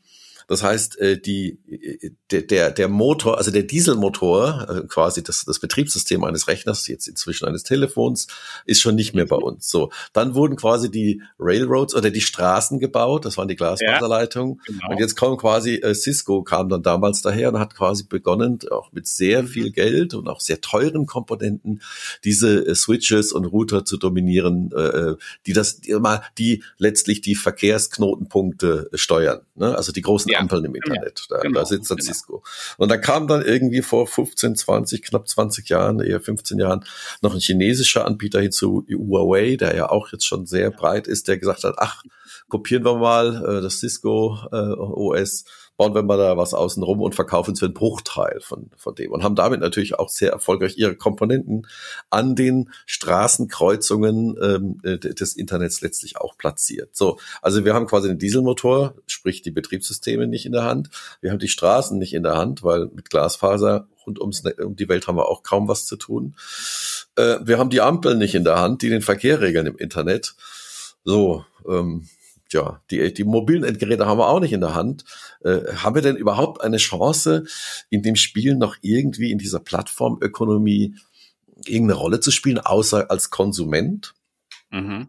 [0.49, 1.59] Das heißt, äh, die,
[2.31, 7.07] der, der, der Motor, also der Dieselmotor, äh, quasi das, das Betriebssystem eines Rechners, jetzt
[7.07, 8.29] inzwischen eines Telefons,
[8.65, 9.69] ist schon nicht mehr bei uns.
[9.69, 14.61] So, dann wurden quasi die Railroads oder die Straßen gebaut, das waren die Glasfaserleitungen.
[14.67, 14.91] Ja, genau.
[14.91, 18.91] Und jetzt kommen quasi, äh, Cisco kam dann damals daher und hat quasi begonnen, auch
[18.93, 19.49] mit sehr mhm.
[19.49, 21.83] viel Geld und auch sehr teuren Komponenten,
[22.25, 25.15] diese äh, Switches und Router zu dominieren, äh,
[25.47, 25.95] die das, die,
[26.39, 29.43] die letztlich die Verkehrsknotenpunkte steuern.
[29.55, 29.77] Ne?
[29.77, 31.27] Also die großen ja Ampeln im Internet.
[31.29, 32.13] Da, genau, da sitzt dann genau.
[32.13, 32.43] Cisco.
[32.77, 36.85] Und da kam dann irgendwie vor 15, 20, knapp 20 Jahren, eher 15 Jahren,
[37.23, 41.39] noch ein chinesischer Anbieter hinzu, Huawei, der ja auch jetzt schon sehr breit ist, der
[41.39, 42.03] gesagt hat, ach,
[42.49, 45.45] kopieren wir mal äh, das Cisco äh, OS
[45.79, 48.97] bauen wir mal da was außen rum und verkaufen es für einen Bruchteil von, von
[48.97, 51.69] dem und haben damit natürlich auch sehr erfolgreich ihre Komponenten
[52.11, 56.97] an den Straßenkreuzungen ähm, äh, des Internets letztlich auch platziert.
[56.97, 60.91] So, also wir haben quasi den Dieselmotor, sprich die Betriebssysteme nicht in der Hand.
[61.21, 64.89] Wir haben die Straßen nicht in der Hand, weil mit Glasfaser rund ums, um die
[64.89, 66.35] Welt haben wir auch kaum was zu tun.
[67.15, 70.35] Äh, wir haben die Ampeln nicht in der Hand, die den Verkehr regeln im Internet.
[71.05, 72.09] So, ähm,
[72.53, 75.05] ja, die, die mobilen Endgeräte haben wir auch nicht in der Hand.
[75.43, 77.45] Äh, haben wir denn überhaupt eine Chance,
[77.91, 80.95] in dem Spiel noch irgendwie in dieser Plattformökonomie
[81.67, 84.15] irgendeine Rolle zu spielen, außer als Konsument?
[84.71, 85.09] Mhm.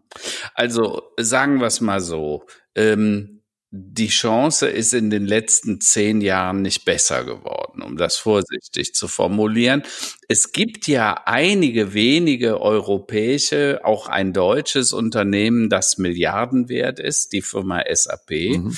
[0.54, 2.44] Also sagen wir es mal so.
[2.74, 3.39] Ähm,
[3.72, 9.06] die Chance ist in den letzten zehn Jahren nicht besser geworden, um das vorsichtig zu
[9.06, 9.84] formulieren.
[10.28, 17.82] Es gibt ja einige wenige europäische, auch ein deutsches Unternehmen, das Milliardenwert ist, die Firma
[17.88, 18.58] SAP.
[18.58, 18.76] Mhm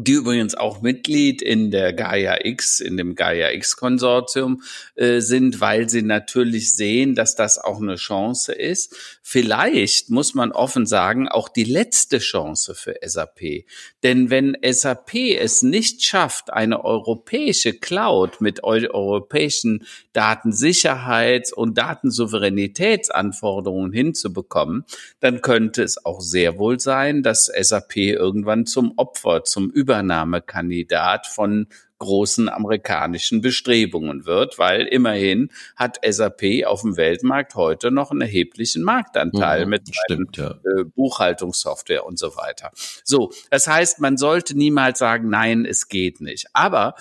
[0.00, 4.62] die übrigens auch Mitglied in der Gaia X, in dem Gaia X Konsortium
[4.94, 8.94] äh, sind, weil sie natürlich sehen, dass das auch eine Chance ist.
[9.22, 13.64] Vielleicht muss man offen sagen, auch die letzte Chance für SAP.
[14.02, 19.84] Denn wenn SAP es nicht schafft, eine europäische Cloud mit europäischen
[20.14, 24.86] Datensicherheits- und Datensouveränitätsanforderungen hinzubekommen,
[25.20, 31.68] dann könnte es auch sehr wohl sein, dass SAP irgendwann zum Opfer, zum Übernahmekandidat von
[31.98, 38.84] großen amerikanischen Bestrebungen wird, weil immerhin hat SAP auf dem Weltmarkt heute noch einen erheblichen
[38.84, 40.50] Marktanteil mhm, mit stimmt, ja.
[40.50, 42.70] äh, Buchhaltungssoftware und so weiter.
[43.02, 46.46] So, das heißt, man sollte niemals sagen, nein, es geht nicht.
[46.52, 46.94] Aber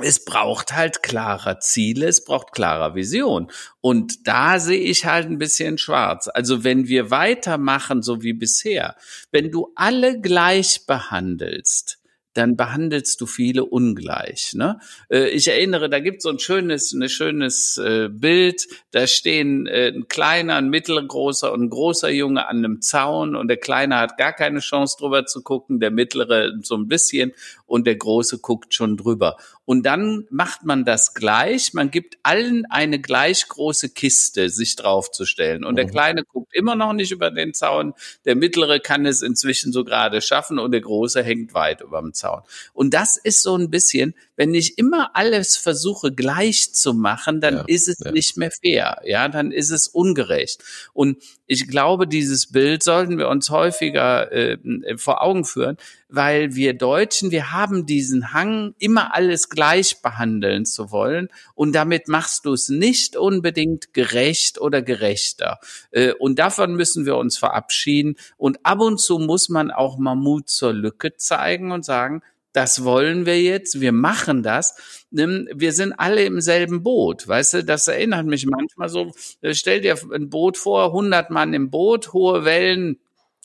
[0.00, 3.50] es braucht halt klarer Ziele, es braucht klarer Vision.
[3.80, 6.28] Und da sehe ich halt ein bisschen schwarz.
[6.28, 8.96] Also wenn wir weitermachen, so wie bisher,
[9.30, 12.00] wenn du alle gleich behandelst,
[12.34, 14.52] dann behandelst du viele ungleich.
[14.54, 14.78] Ne?
[15.08, 18.66] Äh, ich erinnere, da gibt so ein schönes, ein schönes äh, Bild.
[18.90, 23.48] Da stehen äh, ein kleiner, ein mittelgroßer und ein großer Junge an einem Zaun und
[23.48, 27.32] der Kleine hat gar keine Chance drüber zu gucken, der mittlere so ein bisschen
[27.66, 29.36] und der Große guckt schon drüber.
[29.66, 31.72] Und dann macht man das gleich.
[31.72, 35.64] Man gibt allen eine gleich große Kiste, sich draufzustellen.
[35.64, 35.76] Und mhm.
[35.76, 37.94] der Kleine guckt immer noch nicht über den Zaun.
[38.24, 42.12] Der Mittlere kann es inzwischen so gerade schaffen und der Große hängt weit über dem
[42.12, 42.42] Zaun.
[42.74, 47.56] Und das ist so ein bisschen, wenn ich immer alles versuche gleich zu machen, dann
[47.56, 48.10] ja, ist es ja.
[48.10, 49.00] nicht mehr fair.
[49.04, 50.62] Ja, dann ist es ungerecht.
[50.92, 54.58] Und ich glaube, dieses Bild sollten wir uns häufiger äh,
[54.96, 55.76] vor Augen führen,
[56.14, 61.28] weil wir Deutschen, wir haben diesen Hang, immer alles gleich behandeln zu wollen.
[61.54, 65.58] Und damit machst du es nicht unbedingt gerecht oder gerechter.
[65.90, 68.16] Äh, und davon müssen wir uns verabschieden.
[68.36, 72.22] Und ab und zu muss man auch mal Mut zur Lücke zeigen und sagen,
[72.54, 74.76] das wollen wir jetzt, wir machen das.
[75.10, 79.12] Wir sind alle im selben Boot, weißt du, das erinnert mich manchmal so,
[79.50, 83.00] stell dir ein Boot vor, 100 Mann im Boot, hohe Wellen,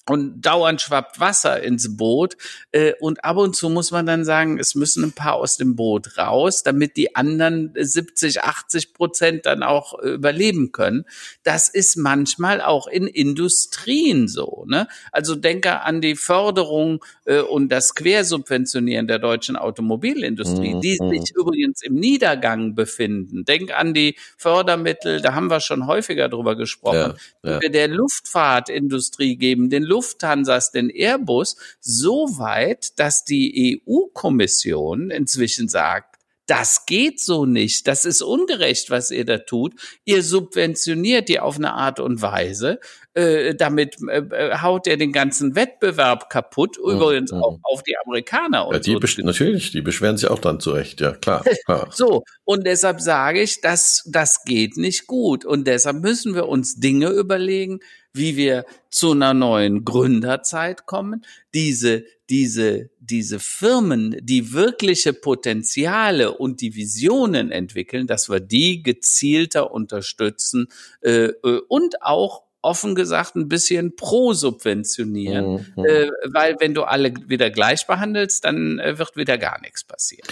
[0.09, 2.35] und dauernd schwappt Wasser ins Boot
[2.71, 5.75] äh, und ab und zu muss man dann sagen, es müssen ein paar aus dem
[5.75, 11.05] Boot raus, damit die anderen 70, 80 Prozent dann auch äh, überleben können.
[11.43, 14.65] Das ist manchmal auch in Industrien so.
[14.67, 14.87] Ne?
[15.11, 20.81] Also denke an die Förderung äh, und das Quersubventionieren der deutschen Automobilindustrie, mhm.
[20.81, 23.45] die sich übrigens im Niedergang befinden.
[23.45, 27.57] Denk an die Fördermittel, da haben wir schon häufiger drüber gesprochen, ja, ja.
[27.57, 35.11] die wir der Luftfahrtindustrie geben, den Luft Lufthansas, den Airbus, so weit, dass die EU-Kommission
[35.11, 36.15] inzwischen sagt,
[36.49, 37.87] das geht so nicht.
[37.87, 39.73] Das ist ungerecht, was ihr da tut.
[40.03, 42.79] Ihr subventioniert die auf eine Art und Weise.
[43.13, 46.77] Äh, damit äh, äh haut ihr den ganzen Wettbewerb kaputt.
[46.77, 47.43] Übrigens mhm.
[47.43, 48.65] auch auf die Amerikaner.
[48.65, 49.21] Und ja, die so.
[49.21, 51.01] natürlich, die beschweren sich auch dann zurecht.
[51.01, 51.43] Ja, klar.
[51.65, 51.89] klar.
[51.91, 52.23] so.
[52.45, 55.45] Und deshalb sage ich, dass das geht nicht gut.
[55.45, 57.79] Und deshalb müssen wir uns Dinge überlegen,
[58.13, 66.61] wie wir zu einer neuen Gründerzeit kommen, diese, diese, diese Firmen, die wirkliche Potenziale und
[66.61, 70.67] die Visionen entwickeln, dass wir die gezielter unterstützen
[71.01, 75.85] äh, äh und auch offen gesagt ein bisschen pro-subventionieren, mhm.
[75.85, 80.27] äh, weil wenn du alle wieder gleich behandelst, dann äh, wird wieder gar nichts passieren.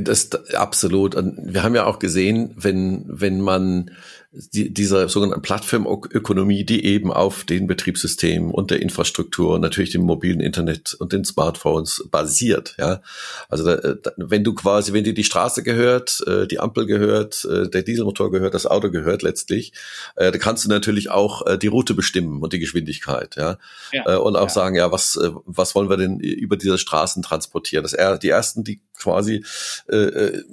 [0.00, 1.14] Das absolut.
[1.14, 3.92] Und wir haben ja auch gesehen, wenn wenn man
[4.32, 10.02] die, dieser sogenannten Plattformökonomie, die eben auf den Betriebssystemen und der Infrastruktur und natürlich dem
[10.02, 12.76] mobilen Internet und den Smartphones basiert.
[12.78, 13.02] Ja,
[13.48, 17.44] also da, da, wenn du quasi, wenn dir die Straße gehört, äh, die Ampel gehört,
[17.44, 19.72] äh, der Dieselmotor gehört, das Auto gehört letztlich,
[20.14, 23.34] äh, da kannst du natürlich auch äh, die Route bestimmen und die Geschwindigkeit.
[23.34, 23.58] Ja,
[23.92, 24.48] ja äh, und auch ja.
[24.48, 27.82] sagen, ja, was äh, was wollen wir denn über diese Straßen transportieren?
[27.82, 29.44] Das er, die ersten, die quasi
[29.88, 30.44] äh, äh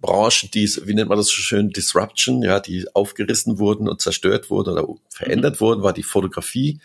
[0.00, 4.50] Branchen, die, wie nennt man das so schön, Disruption, ja, die aufgerissen wurden und zerstört
[4.50, 5.60] wurden oder verändert mhm.
[5.60, 6.80] wurden, war die Fotografie.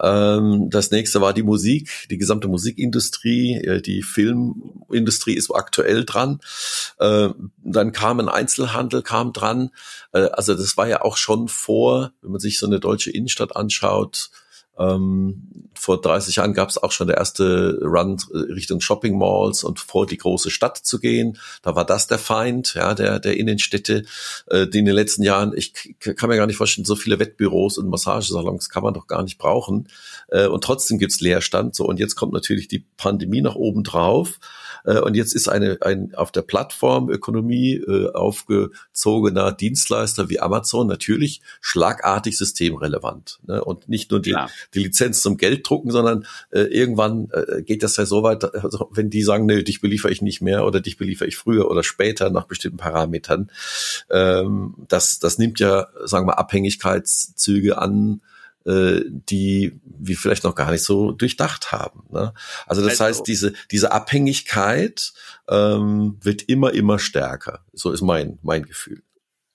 [0.00, 6.40] Ähm, das nächste war die Musik, die gesamte Musikindustrie, äh, die Filmindustrie ist aktuell dran.
[6.98, 7.28] Äh,
[7.62, 9.70] dann kam ein Einzelhandel, kam dran.
[10.12, 13.54] Äh, also das war ja auch schon vor, wenn man sich so eine deutsche Innenstadt
[13.54, 14.30] anschaut,
[14.78, 19.80] Ähm, vor 30 Jahren gab es auch schon der erste Run Richtung Shopping Malls und
[19.80, 21.38] vor die große Stadt zu gehen.
[21.62, 24.04] Da war das der Feind, ja, der, der Innenstädte,
[24.46, 27.78] äh, die in den letzten Jahren, ich kann mir gar nicht vorstellen, so viele Wettbüros
[27.78, 29.88] und Massagesalons kann man doch gar nicht brauchen.
[30.28, 31.74] Äh, und trotzdem gibt's Leerstand.
[31.74, 34.38] So, und jetzt kommt natürlich die Pandemie nach oben drauf.
[34.84, 41.40] Äh, und jetzt ist eine, ein auf der Plattformökonomie äh, aufgezogener Dienstleister wie Amazon natürlich
[41.60, 43.40] schlagartig systemrelevant.
[43.46, 43.64] Ne?
[43.64, 44.36] Und nicht nur die,
[44.74, 49.10] die Lizenz zum Gelddrucken, sondern äh, irgendwann äh, geht das ja so weit, also wenn
[49.10, 52.30] die sagen, nee, dich beliefere ich nicht mehr oder dich beliefere ich früher oder später
[52.30, 53.50] nach bestimmten Parametern.
[54.10, 58.20] Ähm, das, das nimmt ja, sagen wir, Abhängigkeitszüge an,
[58.66, 62.04] äh, die wir vielleicht noch gar nicht so durchdacht haben.
[62.10, 62.32] Ne?
[62.66, 65.12] Also das also, heißt, diese, diese Abhängigkeit
[65.48, 67.64] ähm, wird immer, immer stärker.
[67.72, 69.02] So ist mein, mein Gefühl.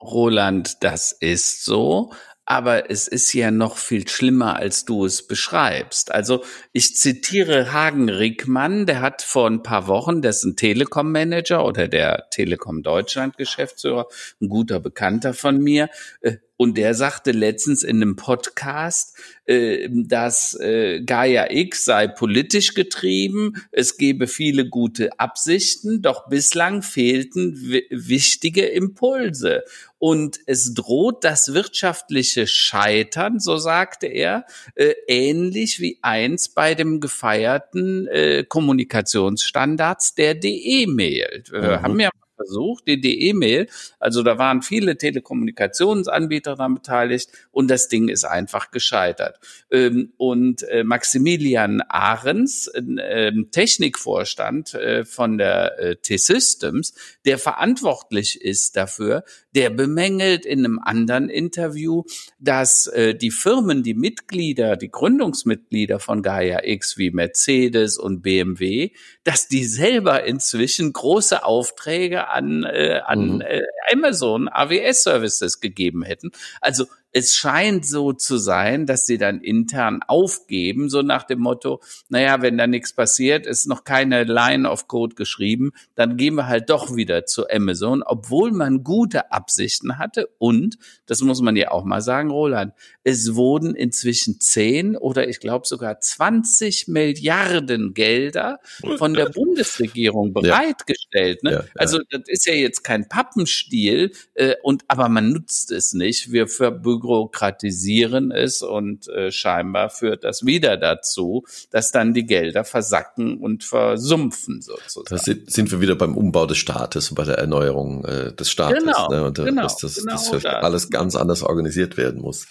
[0.01, 2.11] Roland, das ist so.
[2.45, 6.11] Aber es ist ja noch viel schlimmer, als du es beschreibst.
[6.11, 6.43] Also
[6.73, 12.81] ich zitiere Hagen Rickmann, der hat vor ein paar Wochen, dessen Telekom-Manager oder der Telekom
[12.81, 14.07] Deutschland Geschäftsführer,
[14.41, 15.89] ein guter Bekannter von mir,
[16.21, 22.73] äh, und der sagte letztens in einem Podcast, äh, dass äh, Gaia X sei politisch
[22.73, 27.55] getrieben, es gebe viele gute Absichten, doch bislang fehlten
[27.89, 29.63] wichtige Impulse.
[29.99, 34.45] Und es droht das wirtschaftliche Scheitern, so sagte er,
[34.75, 41.43] äh, ähnlich wie eins bei dem gefeierten äh, Kommunikationsstandards der DE-Mail.
[41.49, 41.81] Wir mhm.
[41.83, 42.09] haben ja
[42.39, 43.67] versucht, die DE-Mail.
[43.99, 49.39] Also da waren viele Telekommunikationsanbieter daran beteiligt und das Ding ist einfach gescheitert.
[49.71, 56.93] Ähm, und äh, Maximilian Ahrens, ähm, Technikvorstand äh, von der äh, T-Systems,
[57.25, 59.23] der verantwortlich ist dafür,
[59.55, 62.03] der bemängelt in einem anderen Interview,
[62.39, 62.89] dass
[63.21, 68.91] die Firmen, die Mitglieder, die Gründungsmitglieder von Gaia X wie Mercedes und BMW,
[69.23, 73.41] dass die selber inzwischen große Aufträge an, äh, an mhm.
[73.41, 76.31] äh, Amazon AWS Services gegeben hätten.
[76.61, 81.81] Also es scheint so zu sein, dass sie dann intern aufgeben, so nach dem Motto,
[82.09, 86.47] naja, wenn da nichts passiert, ist noch keine Line of Code geschrieben, dann gehen wir
[86.47, 90.29] halt doch wieder zu Amazon, obwohl man gute Absichten hatte.
[90.37, 95.39] Und, das muss man ja auch mal sagen, Roland, es wurden inzwischen zehn oder ich
[95.39, 98.59] glaube sogar 20 Milliarden Gelder
[98.97, 101.43] von der Bundesregierung bereitgestellt.
[101.43, 101.51] Ne?
[101.51, 101.65] Ja, ja.
[101.75, 106.31] Also das ist ja jetzt kein Pappenstiel, äh, und aber man nutzt es nicht.
[106.31, 112.63] Wir für bürokratisieren es und äh, scheinbar führt das wieder dazu, dass dann die Gelder
[112.63, 115.05] versacken und versumpfen sozusagen.
[115.09, 118.83] Da sind, wir wieder beim Umbau des Staates und bei der Erneuerung äh, des Staates.
[118.83, 119.25] Genau, ne?
[119.25, 122.47] und, äh, genau, dass das, genau das, das alles ganz anders organisiert werden muss.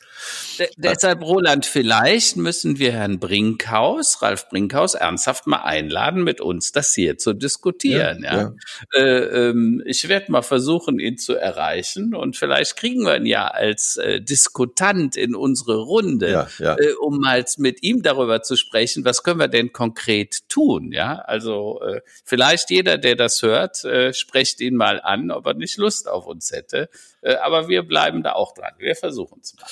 [0.59, 6.73] De deshalb, Roland, vielleicht müssen wir Herrn Brinkhaus, Ralf Brinkhaus, ernsthaft mal einladen, mit uns
[6.73, 8.23] das hier zu diskutieren.
[8.25, 8.53] Ja, ja.
[8.95, 9.01] ja.
[9.01, 13.47] Äh, ähm, ich werde mal versuchen, ihn zu erreichen und vielleicht kriegen wir ihn ja
[13.47, 16.77] als äh, Diskutant in unsere Runde, ja, ja.
[16.79, 20.93] Äh, um mal mit ihm darüber zu sprechen, was können wir denn konkret tun.
[20.93, 25.55] Ja, also äh, vielleicht jeder, der das hört, äh, sprecht ihn mal an, ob er
[25.55, 26.89] nicht Lust auf uns hätte.
[27.21, 28.75] Äh, aber wir bleiben da auch dran.
[28.79, 29.67] Wir versuchen es mal.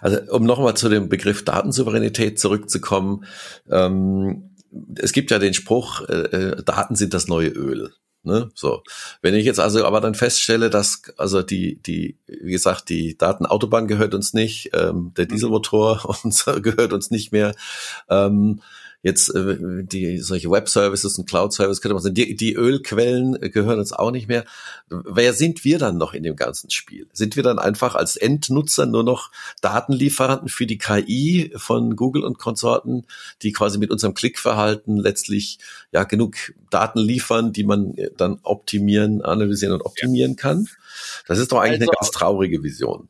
[0.00, 3.24] Also um nochmal zu dem Begriff Datensouveränität zurückzukommen.
[3.68, 4.54] Ähm,
[4.96, 7.92] es gibt ja den Spruch, äh, äh, Daten sind das neue Öl.
[8.24, 8.50] Ne?
[8.54, 8.82] So.
[9.20, 13.88] Wenn ich jetzt also aber dann feststelle, dass also die, die, wie gesagt, die Datenautobahn
[13.88, 15.30] gehört uns nicht, ähm, der mhm.
[15.30, 17.54] Dieselmotor uns, gehört uns nicht mehr,
[18.08, 18.60] ähm,
[19.02, 23.92] jetzt äh, die solche Web-Services und Cloud-Services könnte man sagen, die, die Ölquellen gehören uns
[23.92, 24.44] auch nicht mehr.
[24.88, 27.06] Wer sind wir dann noch in dem ganzen Spiel?
[27.12, 29.30] Sind wir dann einfach als Endnutzer nur noch
[29.60, 33.04] Datenlieferanten für die KI von Google und Konsorten,
[33.42, 35.58] die quasi mit unserem Klickverhalten letztlich
[35.90, 36.36] ja genug
[36.70, 40.68] Daten liefern, die man dann optimieren, analysieren und optimieren kann?
[41.26, 43.08] Das ist doch eigentlich also, eine ganz traurige Vision.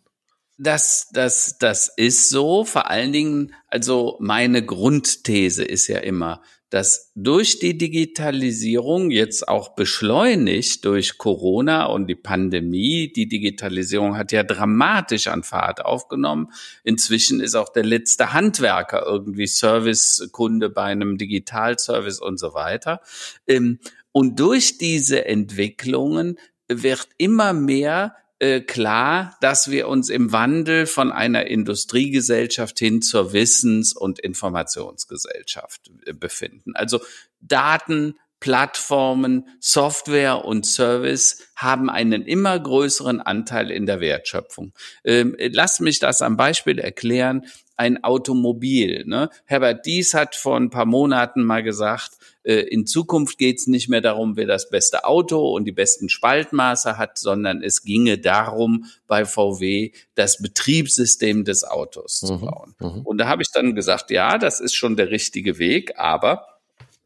[0.59, 2.65] Das, das, das ist so.
[2.65, 6.43] Vor allen Dingen, also meine Grundthese ist ja immer,
[6.73, 14.33] dass durch die Digitalisierung jetzt auch beschleunigt durch Corona und die Pandemie, die Digitalisierung hat
[14.33, 16.51] ja dramatisch an Fahrt aufgenommen.
[16.83, 23.03] Inzwischen ist auch der letzte Handwerker irgendwie Servicekunde bei einem Digitalservice und so weiter.
[23.47, 23.79] Ähm,
[24.13, 26.39] und durch diese Entwicklungen
[26.69, 33.33] wird immer mehr äh, klar, dass wir uns im Wandel von einer Industriegesellschaft hin zur
[33.33, 36.75] Wissens- und Informationsgesellschaft äh, befinden.
[36.75, 37.01] Also
[37.41, 44.73] Daten Plattformen, Software und Service haben einen immer größeren Anteil in der Wertschöpfung.
[45.05, 47.47] Ähm, lass mich das am Beispiel erklären.
[47.77, 49.05] Ein Automobil.
[49.07, 49.31] Ne?
[49.45, 54.01] Herbert Dies hat vor ein paar Monaten mal gesagt, in Zukunft geht es nicht mehr
[54.01, 59.25] darum, wer das beste Auto und die besten Spaltmaße hat, sondern es ginge darum, bei
[59.25, 62.75] VW das Betriebssystem des Autos mhm, zu bauen.
[62.81, 63.03] Mhm.
[63.03, 66.47] Und da habe ich dann gesagt, ja, das ist schon der richtige Weg, aber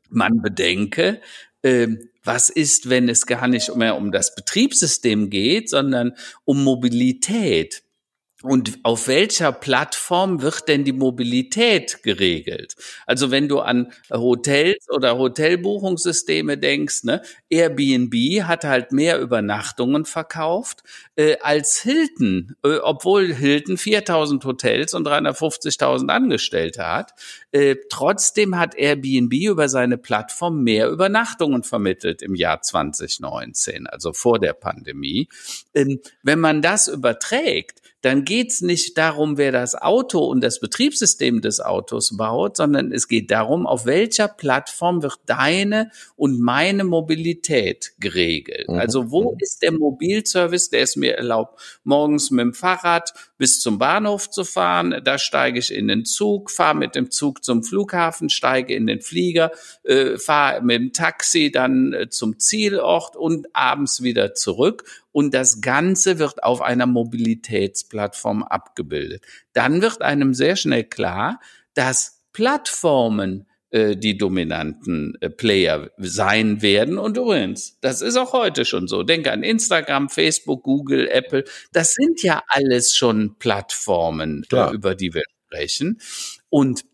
[0.09, 1.21] man bedenke,
[1.63, 1.89] äh,
[2.25, 6.15] was ist, wenn es gar nicht mehr um das Betriebssystem geht, sondern
[6.45, 7.83] um Mobilität?
[8.49, 12.77] Und auf welcher Plattform wird denn die Mobilität geregelt?
[13.05, 20.85] Also wenn du an Hotels oder Hotelbuchungssysteme denkst, ne, Airbnb hat halt mehr Übernachtungen verkauft
[21.17, 27.15] äh, als Hilton, äh, obwohl Hilton 4000 Hotels und 350.000 Angestellte hat.
[27.51, 34.39] Äh, trotzdem hat Airbnb über seine Plattform mehr Übernachtungen vermittelt im Jahr 2019, also vor
[34.39, 35.29] der Pandemie.
[35.75, 41.41] Ähm, wenn man das überträgt, dann geht's nicht darum, wer das Auto und das Betriebssystem
[41.41, 47.95] des Autos baut, sondern es geht darum, auf welcher Plattform wird deine und meine Mobilität
[47.99, 48.69] geregelt.
[48.69, 48.79] Mhm.
[48.79, 49.39] Also wo mhm.
[49.41, 54.45] ist der Mobilservice, der es mir erlaubt, morgens mit dem Fahrrad bis zum Bahnhof zu
[54.45, 58.87] fahren, da steige ich in den Zug, fahre mit dem Zug zum Flughafen, steige in
[58.87, 59.51] den Flieger,
[59.83, 64.85] äh, fahre mit dem Taxi dann äh, zum Zielort und abends wieder zurück
[65.17, 69.25] und das Ganze wird auf einer Mobilitätsplattform abgebildet.
[69.55, 71.41] Dann wird einem sehr schnell klar,
[71.73, 76.99] dass Plattformen äh, die dominanten äh, Player sein werden.
[76.99, 79.05] Und übrigens, das ist auch heute schon so.
[79.05, 81.45] Denke an Instagram, Facebook, Google, Apple.
[81.73, 85.99] Das sind ja alles schon Plattformen, äh, über die wir sprechen.
[86.51, 86.85] Und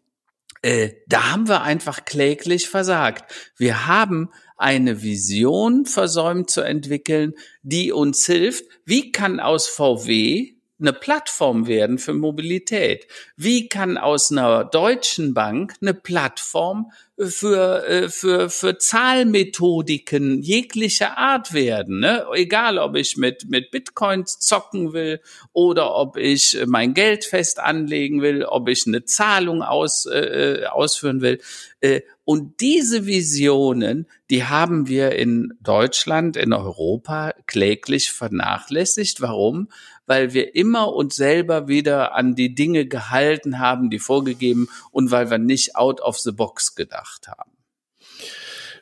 [0.63, 3.53] äh, da haben wir einfach kläglich versagt.
[3.57, 4.31] Wir haben
[4.63, 8.65] eine Vision versäumt zu entwickeln, die uns hilft.
[8.85, 13.07] Wie kann aus VW eine Plattform werden für Mobilität?
[13.37, 21.53] Wie kann aus einer deutschen Bank eine Plattform für, äh, für, für Zahlmethodiken jeglicher Art
[21.53, 22.01] werden.
[22.01, 22.25] Ne?
[22.35, 25.21] Egal, ob ich mit, mit Bitcoins zocken will
[25.53, 31.21] oder ob ich mein Geld fest anlegen will, ob ich eine Zahlung aus, äh, ausführen
[31.21, 31.39] will.
[31.81, 39.21] Äh, und diese Visionen, die haben wir in Deutschland, in Europa kläglich vernachlässigt.
[39.21, 39.69] Warum?
[40.07, 45.31] Weil wir immer uns selber wieder an die Dinge gehalten haben, die vorgegeben und weil
[45.31, 47.52] wir nicht out of the box gedacht haben.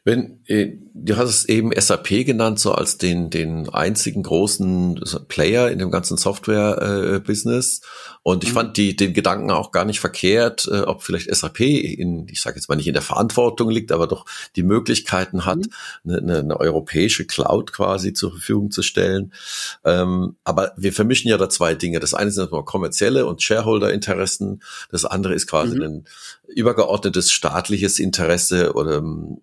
[0.02, 4.98] Wenn, äh, du hast es eben SAP genannt, so als den, den einzigen großen
[5.28, 7.82] Player in dem ganzen Software-Business.
[8.22, 8.54] Und ich mhm.
[8.54, 12.56] fand die, den Gedanken auch gar nicht verkehrt, äh, ob vielleicht SAP in, ich sage
[12.56, 14.24] jetzt mal nicht in der Verantwortung liegt, aber doch
[14.56, 15.58] die Möglichkeiten hat,
[16.04, 16.14] mhm.
[16.14, 19.32] eine, eine, europäische Cloud quasi zur Verfügung zu stellen.
[19.84, 22.00] Ähm, aber wir vermischen ja da zwei Dinge.
[22.00, 24.62] Das eine sind kommerzielle und Shareholder-Interessen.
[24.90, 25.82] Das andere ist quasi mhm.
[25.82, 26.04] ein
[26.54, 29.40] übergeordnetes staatliches Interesse oder um,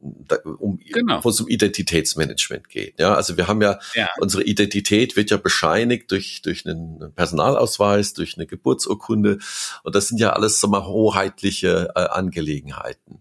[0.92, 1.24] genau.
[1.24, 3.00] wo es um Identitätsmanagement geht.
[3.00, 8.14] Ja, also wir haben ja, ja, unsere Identität wird ja bescheinigt durch durch einen Personalausweis,
[8.14, 9.40] durch eine Geburtsurkunde
[9.84, 13.20] und das sind ja alles so mal hoheitliche äh, Angelegenheiten.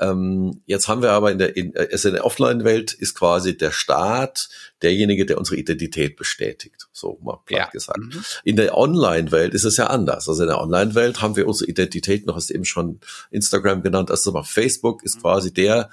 [0.00, 3.72] Ähm, jetzt haben wir aber in der in, also in der Offline-Welt ist quasi der
[3.72, 4.48] Staat
[4.82, 6.88] derjenige, der unsere Identität bestätigt.
[6.92, 7.70] So mal platt ja.
[7.70, 7.98] gesagt.
[7.98, 8.24] Mhm.
[8.44, 10.28] In der Online-Welt ist es ja anders.
[10.28, 13.00] Also in der Online-Welt haben wir unsere Identität noch, hast eben schon
[13.30, 15.20] Instagram genannt, also mal Facebook ist mhm.
[15.20, 15.90] quasi der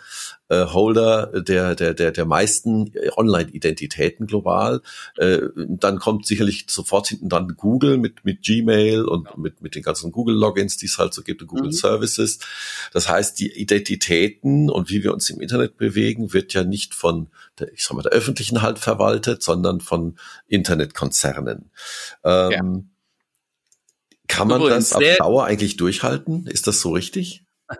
[0.51, 4.81] äh, Holder der, der, der, der meisten Online-Identitäten global.
[5.17, 9.83] Äh, dann kommt sicherlich sofort hinten dann Google mit, mit Gmail und mit, mit den
[9.83, 11.71] ganzen Google-Logins, die es halt so gibt, und Google mhm.
[11.71, 12.39] Services.
[12.91, 17.29] Das heißt, die Identitäten und wie wir uns im Internet bewegen, wird ja nicht von
[17.59, 20.17] der, ich sag mal, der öffentlichen halt verwaltet, sondern von
[20.47, 21.71] Internetkonzernen.
[22.23, 22.83] Ähm, ja.
[24.31, 26.47] Kann man Übrigens, das auf Dauer eigentlich durchhalten?
[26.47, 27.43] Ist das so richtig?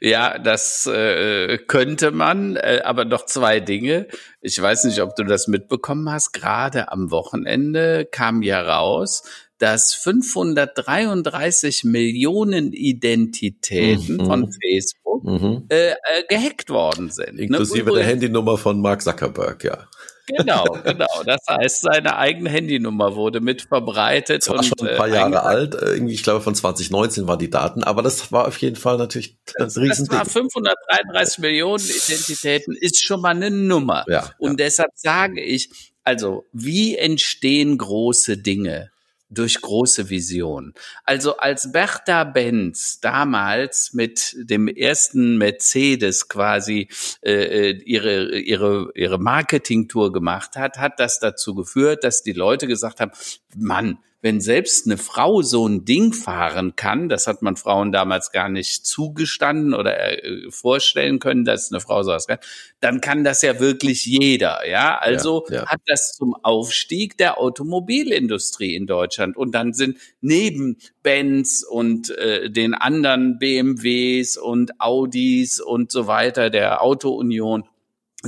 [0.00, 4.06] Ja, das äh, könnte man, äh, aber noch zwei Dinge.
[4.40, 6.30] Ich weiß nicht, ob du das mitbekommen hast.
[6.30, 9.24] Gerade am Wochenende kam ja raus,
[9.58, 14.26] dass 533 Millionen Identitäten mhm.
[14.26, 15.66] von Facebook mhm.
[15.70, 15.94] äh, äh,
[16.28, 17.34] gehackt worden sind.
[17.34, 17.42] Ne?
[17.42, 17.96] Inklusive ne?
[17.96, 19.88] der Handynummer von Mark Zuckerberg, ja.
[20.26, 21.06] Genau, genau.
[21.24, 24.42] Das heißt, seine eigene Handynummer wurde mit verbreitet.
[24.42, 25.74] Das war und, schon ein paar äh, Jahre alt.
[25.74, 27.84] Äh, irgendwie, ich glaube, von 2019 waren die Daten.
[27.84, 30.06] Aber das war auf jeden Fall natürlich ein Riesending.
[30.06, 34.04] Das war 533 Millionen Identitäten, ist schon mal eine Nummer.
[34.08, 34.66] Ja, und ja.
[34.66, 35.70] deshalb sage ich,
[36.02, 38.90] also, wie entstehen große Dinge?
[39.28, 40.72] Durch große Vision.
[41.04, 46.88] Also als Bertha Benz damals mit dem ersten Mercedes quasi
[47.22, 52.66] äh, äh, ihre ihre ihre Marketingtour gemacht hat, hat das dazu geführt, dass die Leute
[52.66, 53.12] gesagt haben:
[53.56, 58.32] Mann, wenn selbst eine Frau so ein Ding fahren kann, das hat man Frauen damals
[58.32, 62.40] gar nicht zugestanden oder äh, vorstellen können, dass eine Frau sowas kann,
[62.80, 64.98] dann kann das ja wirklich jeder, ja.
[64.98, 65.66] Also ja, ja.
[65.66, 72.50] hat das zum Aufstieg der Automobilindustrie in Deutschland und dann sind neben Benz und äh,
[72.50, 77.62] den anderen BMWs und Audis und so weiter der Autounion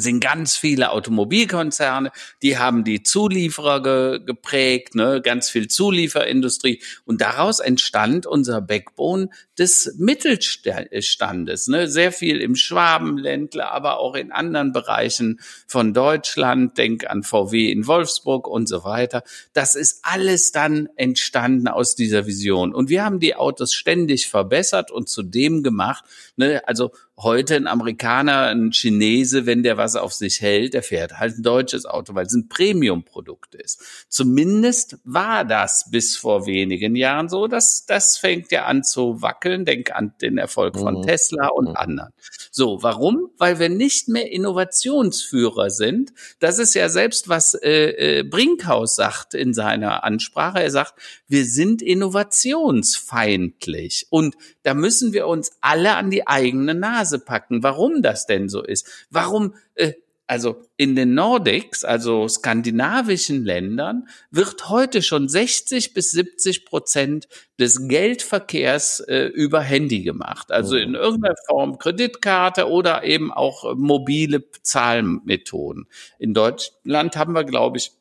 [0.01, 2.11] sind ganz viele Automobilkonzerne,
[2.43, 6.83] die haben die Zulieferer ge geprägt, ne, ganz viel Zulieferindustrie.
[7.05, 14.31] Und daraus entstand unser Backbone des Mittelstandes, ne, sehr viel im Schwabenländler, aber auch in
[14.31, 19.23] anderen Bereichen von Deutschland, denk an VW in Wolfsburg und so weiter.
[19.53, 24.91] Das ist alles dann entstanden aus dieser Vision und wir haben die Autos ständig verbessert
[24.91, 26.05] und zu dem gemacht,
[26.37, 31.19] ne, also heute ein Amerikaner, ein Chinese, wenn der was auf sich hält, der fährt
[31.19, 33.83] halt ein deutsches Auto, weil es ein Premium-Produkt ist.
[34.09, 37.49] Zumindest war das bis vor wenigen Jahren so.
[37.49, 39.48] dass das fängt ja an zu wackeln.
[39.65, 41.03] Denk an den Erfolg von mhm.
[41.03, 41.77] Tesla und mhm.
[41.77, 42.13] anderen.
[42.51, 43.31] So, warum?
[43.39, 46.13] Weil wir nicht mehr Innovationsführer sind.
[46.39, 50.63] Das ist ja selbst, was äh, äh, Brinkhaus sagt in seiner Ansprache.
[50.63, 50.95] Er sagt,
[51.29, 54.07] wir sind innovationsfeindlich.
[54.11, 58.63] Und da müssen wir uns alle an die eigene Nase packen, warum das denn so
[58.63, 59.07] ist.
[59.11, 59.93] Warum, äh,
[60.29, 67.89] also in den Nordics, also skandinavischen Ländern, wird heute schon 60 bis 70 Prozent des
[67.89, 70.53] Geldverkehrs äh, über Handy gemacht.
[70.53, 70.99] Also in oh.
[70.99, 75.87] irgendeiner Form Kreditkarte oder eben auch mobile Zahlmethoden.
[76.19, 77.93] In Deutschland haben wir, glaube ich,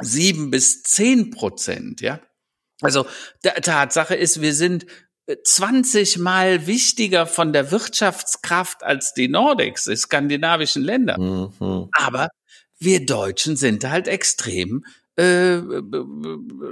[0.00, 2.20] sieben bis zehn Prozent, ja.
[2.80, 3.06] Also
[3.42, 4.86] Tatsache ist, wir sind
[5.44, 11.18] 20 Mal wichtiger von der Wirtschaftskraft als die Nordics, die skandinavischen Länder.
[11.18, 11.88] Mhm.
[11.92, 12.28] Aber
[12.78, 14.84] wir Deutschen sind halt extrem
[15.18, 15.56] äh,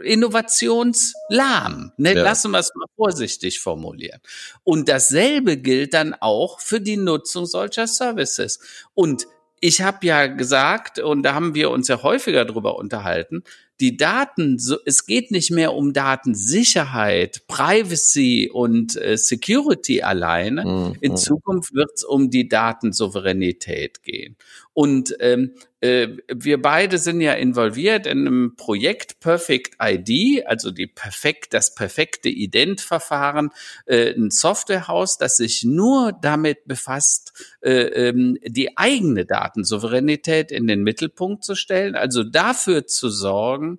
[0.04, 1.92] innovationslahm.
[1.96, 2.14] Ne?
[2.14, 2.22] Ja.
[2.22, 4.20] Lassen wir es mal vorsichtig formulieren.
[4.62, 8.61] Und dasselbe gilt dann auch für die Nutzung solcher Services.
[8.94, 9.26] Und
[9.61, 13.42] ich habe ja gesagt, und da haben wir uns ja häufiger drüber unterhalten,
[13.81, 20.64] die Daten, es geht nicht mehr um Datensicherheit, Privacy und äh, Security alleine.
[20.64, 20.97] Mhm.
[21.01, 24.37] In Zukunft wird es um die Datensouveränität gehen.
[24.79, 30.87] Und ähm, äh, wir beide sind ja involviert in einem Projekt Perfect ID, also die
[30.87, 33.53] perfekt, das perfekte Identverfahren,
[33.87, 40.83] äh, ein Softwarehaus, das sich nur damit befasst, äh, ähm, die eigene Datensouveränität in den
[40.83, 43.79] Mittelpunkt zu stellen, also dafür zu sorgen,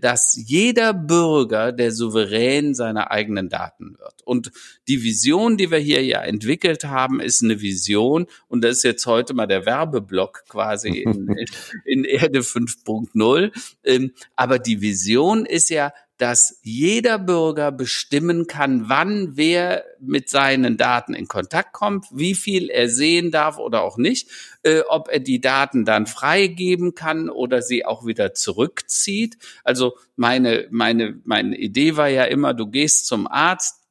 [0.00, 4.22] dass jeder Bürger der Souverän seiner eigenen Daten wird.
[4.24, 4.52] Und
[4.86, 9.06] die Vision, die wir hier ja entwickelt haben, ist eine Vision, und das ist jetzt
[9.06, 11.34] heute mal der Werbeblock quasi in,
[11.84, 13.52] in Erde 5.0.
[13.84, 20.76] Ähm, aber die Vision ist ja, dass jeder Bürger bestimmen kann, wann wer mit seinen
[20.76, 24.28] Daten in Kontakt kommt, wie viel er sehen darf oder auch nicht,
[24.62, 29.36] äh, ob er die Daten dann freigeben kann oder sie auch wieder zurückzieht.
[29.62, 33.82] Also meine, meine, meine Idee war ja immer, du gehst zum Arzt,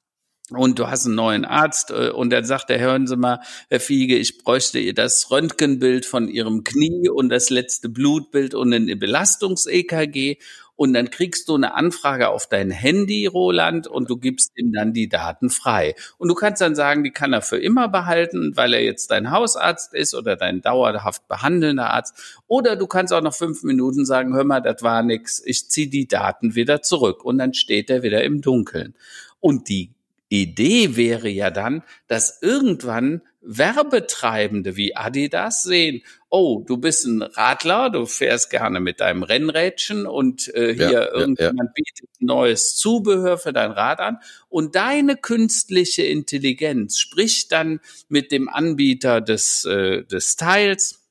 [0.52, 3.80] und du hast einen neuen Arzt äh, und dann sagt er, hören Sie mal, Herr
[3.80, 9.00] Fiege, ich bräuchte ihr das Röntgenbild von Ihrem Knie und das letzte Blutbild und ein
[9.00, 10.38] Belastungs-EKG
[10.76, 14.94] und dann kriegst du eine Anfrage auf dein Handy, Roland, und du gibst ihm dann
[14.94, 15.96] die Daten frei.
[16.18, 19.32] Und du kannst dann sagen, die kann er für immer behalten, weil er jetzt dein
[19.32, 22.42] Hausarzt ist oder dein dauerhaft behandelnder Arzt.
[22.48, 25.90] Oder du kannst auch noch fünf Minuten sagen, hör mal, das war nix, ich zieh
[25.90, 27.24] die Daten wieder zurück.
[27.24, 28.96] Und dann steht er wieder im Dunkeln.
[29.40, 29.95] Und die
[30.42, 37.92] Idee wäre ja dann, dass irgendwann Werbetreibende wie Adidas sehen, oh, du bist ein Radler,
[37.92, 41.72] du fährst gerne mit deinem Rennrädchen und äh, hier ja, irgendjemand ja, ja.
[41.76, 44.18] bietet neues Zubehör für dein Rad an
[44.50, 47.80] und deine künstliche Intelligenz spricht dann
[48.10, 51.04] mit dem Anbieter des, äh, des Teils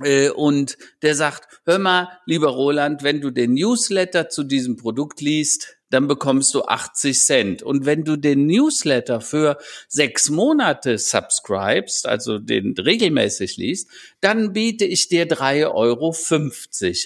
[0.00, 5.20] äh, und der sagt, hör mal, lieber Roland, wenn du den Newsletter zu diesem Produkt
[5.20, 7.62] liest, dann bekommst du 80 Cent.
[7.62, 13.90] Und wenn du den Newsletter für sechs Monate subscribest, also den regelmäßig liest,
[14.20, 16.14] dann biete ich dir 3,50 Euro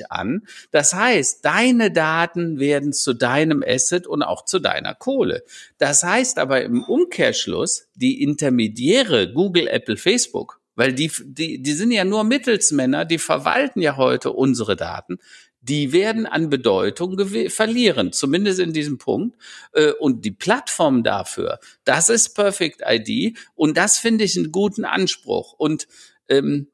[0.08, 0.46] an.
[0.70, 5.42] Das heißt, deine Daten werden zu deinem Asset und auch zu deiner Kohle.
[5.78, 11.90] Das heißt aber im Umkehrschluss, die Intermediäre Google, Apple, Facebook, weil die, die, die sind
[11.90, 15.18] ja nur Mittelsmänner, die verwalten ja heute unsere Daten
[15.68, 19.36] die werden an Bedeutung verlieren, zumindest in diesem Punkt.
[19.72, 24.84] Äh, und die Plattform dafür, das ist Perfect ID und das finde ich einen guten
[24.84, 25.54] Anspruch.
[25.54, 25.88] Und
[26.28, 26.68] ähm,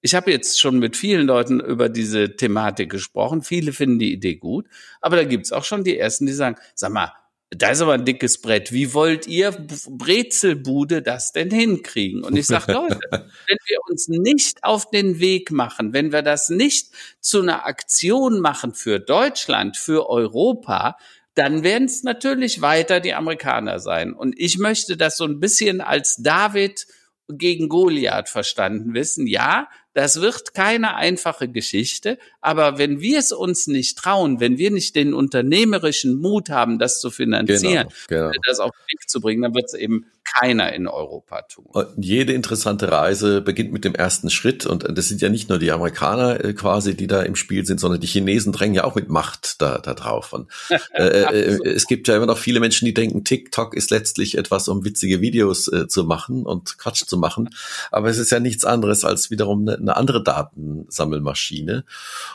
[0.00, 3.42] ich habe jetzt schon mit vielen Leuten über diese Thematik gesprochen.
[3.42, 4.66] Viele finden die Idee gut,
[5.00, 7.12] aber da gibt's auch schon die ersten, die sagen, sag mal,
[7.50, 8.72] da ist aber ein dickes Brett.
[8.72, 9.52] Wie wollt ihr
[9.88, 12.22] Brezelbude das denn hinkriegen?
[12.22, 16.50] Und ich sage, Leute, wenn wir uns nicht auf den Weg machen, wenn wir das
[16.50, 16.90] nicht
[17.20, 20.98] zu einer Aktion machen für Deutschland, für Europa,
[21.34, 24.12] dann werden es natürlich weiter die Amerikaner sein.
[24.12, 26.86] Und ich möchte das so ein bisschen als David
[27.28, 29.26] gegen Goliath verstanden wissen.
[29.26, 29.68] Ja,
[29.98, 34.94] das wird keine einfache Geschichte, aber wenn wir es uns nicht trauen, wenn wir nicht
[34.94, 38.40] den unternehmerischen Mut haben, das zu finanzieren, genau, genau.
[38.46, 41.66] das auf den Weg zu bringen, dann wird es eben keiner in Europa tun.
[41.96, 45.72] Jede interessante Reise beginnt mit dem ersten Schritt und das sind ja nicht nur die
[45.72, 49.08] Amerikaner äh, quasi, die da im Spiel sind, sondern die Chinesen drängen ja auch mit
[49.08, 50.32] Macht da, da drauf.
[50.32, 50.48] Und,
[50.94, 54.68] äh, äh, es gibt ja immer noch viele Menschen, die denken, TikTok ist letztlich etwas,
[54.68, 57.50] um witzige Videos äh, zu machen und Quatsch zu machen,
[57.90, 61.84] aber es ist ja nichts anderes als wiederum eine, eine andere Datensammelmaschine.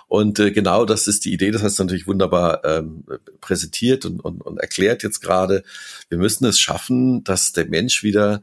[0.08, 3.04] Und äh, genau das ist die Idee, das hast du natürlich wunderbar ähm,
[3.42, 5.64] präsentiert und, und, und erklärt jetzt gerade.
[6.10, 8.42] Wir müssen es schaffen, dass der Mensch wieder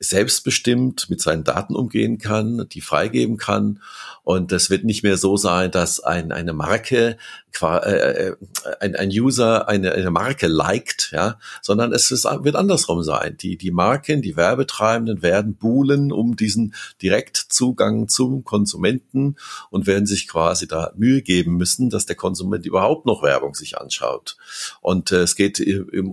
[0.00, 3.80] selbstbestimmt mit seinen Daten umgehen kann, die freigeben kann.
[4.22, 7.16] Und das wird nicht mehr so sein, dass ein, eine Marke,
[7.60, 8.36] äh, äh,
[8.78, 13.36] ein, ein User eine, eine Marke liked, ja, sondern es ist, wird andersrum sein.
[13.38, 19.34] Die, die Marken, die Werbetreibenden werden buhlen um diesen Direktzugang zum Konsumenten
[19.70, 23.78] und werden sich quasi da Mühe geben müssen, dass der Konsument überhaupt noch Werbung sich
[23.78, 24.36] anschaut.
[24.80, 25.60] Und äh, es geht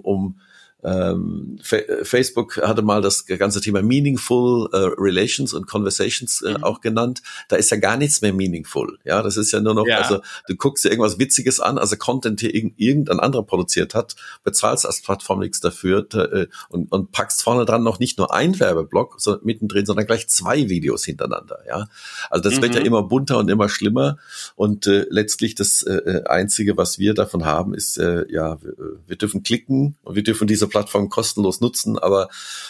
[0.02, 0.40] um
[0.86, 1.58] ähm,
[2.04, 6.64] Facebook hatte mal das ganze Thema Meaningful äh, Relations und Conversations äh, mhm.
[6.64, 7.24] auch genannt.
[7.48, 9.00] Da ist ja gar nichts mehr meaningful.
[9.04, 9.98] Ja, das ist ja nur noch, ja.
[9.98, 14.86] also du guckst dir irgendwas Witziges an, also Content, der irgendein anderer produziert hat, bezahlst
[14.86, 19.16] als Plattform nichts dafür äh, und, und packst vorne dran noch nicht nur ein Werbeblock
[19.18, 21.60] so, mittendrin, sondern gleich zwei Videos hintereinander.
[21.68, 21.88] Ja,
[22.30, 22.62] also das mhm.
[22.62, 22.86] wird ja mhm.
[22.86, 24.18] immer bunter und immer schlimmer
[24.56, 28.74] und äh, letztlich das äh, äh, einzige, was wir davon haben, ist äh, ja, wir,
[29.08, 32.28] wir dürfen klicken und wir dürfen diese Plattform kostenlos nutzen, aber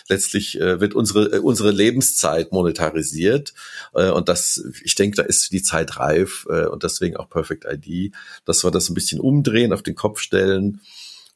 [0.08, 3.56] letztlich äh, wird unsere, äh, unsere Lebenszeit monetarisiert.
[3.96, 7.66] Äh, und das, ich denke, da ist die Zeit reif äh, und deswegen auch Perfect
[7.66, 8.14] ID,
[8.46, 10.82] dass wir das ein bisschen umdrehen, auf den Kopf stellen.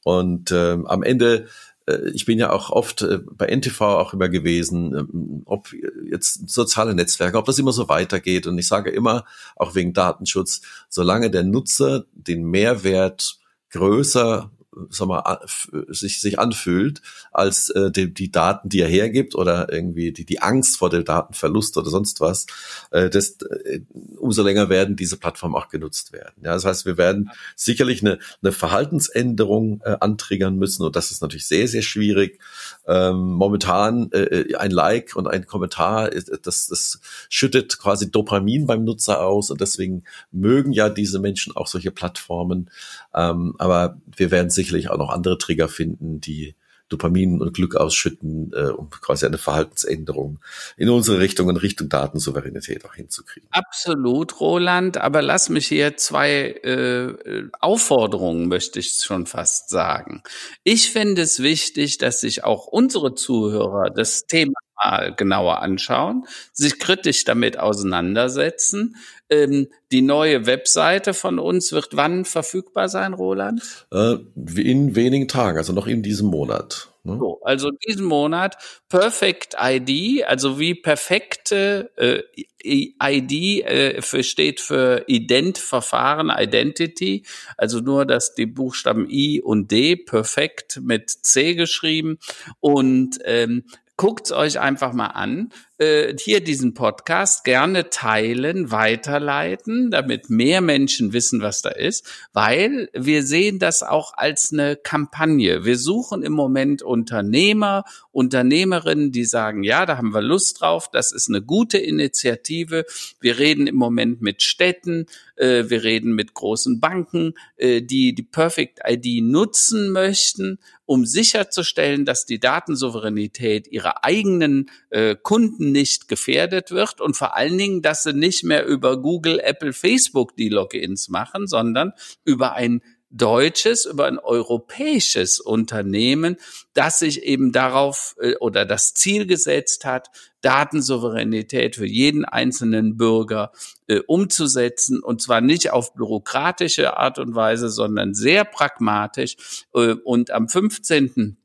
[0.03, 1.47] Und äh, am Ende
[1.87, 5.73] äh, ich bin ja auch oft äh, bei NTV auch immer gewesen, ähm, ob
[6.07, 8.45] jetzt soziale Netzwerke, ob das immer so weitergeht.
[8.45, 13.39] Und ich sage immer, auch wegen Datenschutz, solange der Nutzer den Mehrwert
[13.71, 14.51] größer
[14.89, 15.39] sag mal,
[15.87, 17.01] sich, sich anfühlt,
[17.31, 21.05] als äh, die, die Daten, die er hergibt oder irgendwie die, die Angst vor dem
[21.05, 22.45] Datenverlust oder sonst was,
[22.91, 23.81] äh, das, äh,
[24.17, 26.35] umso länger werden diese Plattformen auch genutzt werden.
[26.43, 31.21] Ja, das heißt, wir werden sicherlich eine, eine Verhaltensänderung äh, antriggern müssen und das ist
[31.21, 32.39] natürlich sehr, sehr schwierig.
[32.87, 36.99] Ähm, momentan äh, ein Like und ein Kommentar, äh, das, das
[37.29, 42.69] schüttet quasi Dopamin beim Nutzer aus und deswegen mögen ja diese Menschen auch solche Plattformen.
[43.13, 46.55] Ähm, aber wir werden sicherlich auch noch andere Trigger finden, die
[46.89, 50.39] Dopamin und Glück ausschütten, äh, um quasi eine Verhaltensänderung
[50.75, 53.47] in unsere Richtung, in Richtung Datensouveränität auch hinzukriegen.
[53.51, 54.97] Absolut, Roland.
[54.97, 60.23] Aber lass mich hier zwei äh, Aufforderungen, möchte ich schon fast sagen.
[60.63, 66.79] Ich finde es wichtig, dass sich auch unsere Zuhörer das Thema mal genauer anschauen, sich
[66.79, 68.95] kritisch damit auseinandersetzen.
[69.29, 73.61] Ähm, die neue Webseite von uns wird wann verfügbar sein, Roland?
[73.91, 74.15] Äh,
[74.55, 76.89] in wenigen Tagen, also noch in diesem Monat.
[77.03, 77.17] Ne?
[77.19, 78.57] So, also diesen Monat
[78.89, 82.23] Perfect ID, also wie perfekte äh,
[82.63, 87.23] ID äh, für, steht für Ident-Verfahren, Identity,
[87.57, 92.19] also nur, dass die Buchstaben I und D perfekt mit C geschrieben
[92.59, 93.63] und ähm,
[93.99, 95.49] guckt's euch einfach mal an
[95.79, 102.89] äh, hier diesen Podcast gerne teilen, weiterleiten, damit mehr Menschen wissen, was da ist, weil
[102.93, 105.65] wir sehen das auch als eine Kampagne.
[105.65, 111.13] Wir suchen im Moment Unternehmer, Unternehmerinnen, die sagen, ja, da haben wir Lust drauf, das
[111.13, 112.85] ist eine gute Initiative.
[113.21, 115.05] Wir reden im Moment mit Städten,
[115.37, 122.03] äh, wir reden mit großen Banken, äh, die die Perfect ID nutzen möchten, um sicherzustellen,
[122.03, 128.03] dass die Datensouveränität ihrer eigenen äh, Kunden nicht gefährdet wird und vor allen Dingen, dass
[128.03, 131.93] sie nicht mehr über Google, Apple, Facebook die Logins machen, sondern
[132.23, 136.37] über ein deutsches, über ein europäisches Unternehmen,
[136.73, 140.09] das sich eben darauf äh, oder das Ziel gesetzt hat,
[140.41, 143.51] Datensouveränität für jeden einzelnen Bürger
[143.87, 149.65] äh, umzusetzen und zwar nicht auf bürokratische Art und Weise, sondern sehr pragmatisch.
[149.73, 151.38] Äh, und am 15.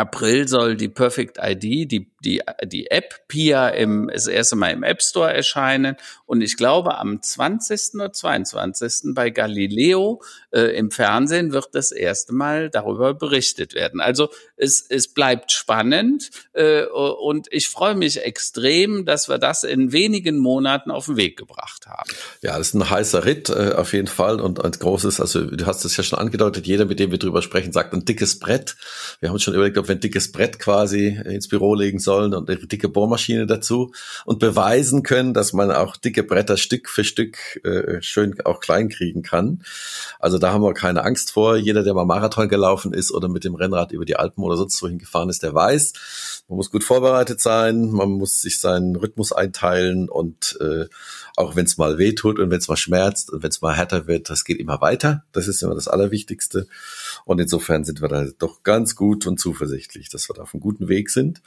[0.00, 4.82] April soll die Perfect ID, die, die, die App PIA im, das erste Mal im
[4.82, 5.96] App Store erscheinen.
[6.26, 7.94] Und ich glaube, am 20.
[7.94, 9.14] oder 22.
[9.14, 14.00] bei Galileo äh, im Fernsehen wird das erste Mal darüber berichtet werden.
[14.00, 19.92] Also es, es bleibt spannend äh, und ich freue mich extrem, dass wir das in
[19.92, 22.10] wenigen Monaten auf den Weg gebracht haben.
[22.42, 25.66] Ja, das ist ein heißer Ritt äh, auf jeden Fall und ein großes, also du
[25.66, 28.76] hast es ja schon angedeutet, jeder, mit dem wir drüber sprechen, sagt ein dickes Brett.
[29.20, 32.48] Wir haben schon überlegt, ob wir ein dickes Brett quasi ins Büro legen sollen und
[32.48, 33.92] eine dicke Bohrmaschine dazu
[34.24, 38.88] und beweisen können, dass man auch dicke Bretter Stück für Stück äh, schön auch klein
[38.88, 39.62] kriegen kann.
[40.18, 41.56] Also da haben wir keine Angst vor.
[41.56, 44.80] Jeder, der mal Marathon gelaufen ist oder mit dem Rennrad über die Alpen oder sonst
[44.82, 49.32] wohin gefahren ist, der weiß, man muss gut vorbereitet sein, man muss sich seinen Rhythmus
[49.32, 50.86] einteilen und äh,
[51.36, 53.76] auch wenn es mal weh tut und wenn es mal schmerzt und wenn es mal
[53.76, 55.24] härter wird, das geht immer weiter.
[55.32, 56.66] Das ist immer das Allerwichtigste.
[57.24, 60.60] Und insofern sind wir da doch ganz gut und zuversichtlich, dass wir da auf einem
[60.60, 61.42] guten Weg sind.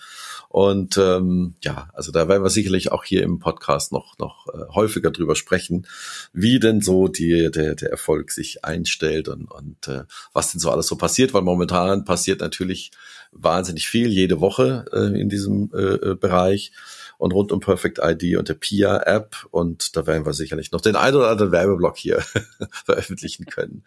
[0.49, 4.73] Und ähm, ja, also da werden wir sicherlich auch hier im Podcast noch noch äh,
[4.73, 5.87] häufiger drüber sprechen,
[6.33, 10.03] wie denn so die der der Erfolg sich einstellt und und äh,
[10.33, 12.91] was denn so alles so passiert, weil momentan passiert natürlich
[13.31, 16.71] wahnsinnig viel jede Woche äh, in diesem äh, äh Bereich
[17.17, 19.47] und rund um Perfect ID und der PIA-App.
[19.51, 22.23] Und da werden wir sicherlich noch den ein oder anderen Werbeblock hier
[22.85, 23.83] veröffentlichen können.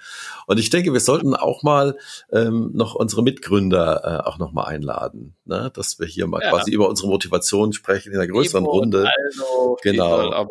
[0.46, 1.96] Und ich denke, wir sollten auch mal
[2.32, 5.70] ähm, noch unsere Mitgründer äh, auch noch mal einladen, ne?
[5.74, 6.50] dass wir hier mal ja.
[6.50, 9.08] quasi über unsere Motivation sprechen in einer größeren Runde.
[9.28, 10.48] Also, genau,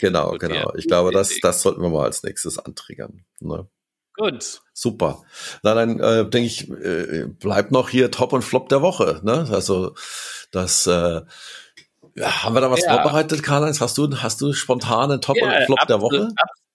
[0.00, 0.72] genau, genau.
[0.76, 3.24] Ich glaube, das, das sollten wir mal als nächstes antriggern.
[3.40, 3.66] Ne?
[4.18, 4.62] Gut.
[4.72, 5.22] Super.
[5.62, 9.20] Na, dann äh, denke ich, äh, bleibt noch hier Top und Flop der Woche.
[9.22, 9.48] Ne?
[9.50, 9.94] Also
[10.50, 11.22] das äh,
[12.18, 12.94] ja, haben wir da was ja.
[12.94, 13.80] vorbereitet, Karl-Heinz?
[13.80, 16.28] Hast du, hast du spontan einen Top ja, und Flop der Woche?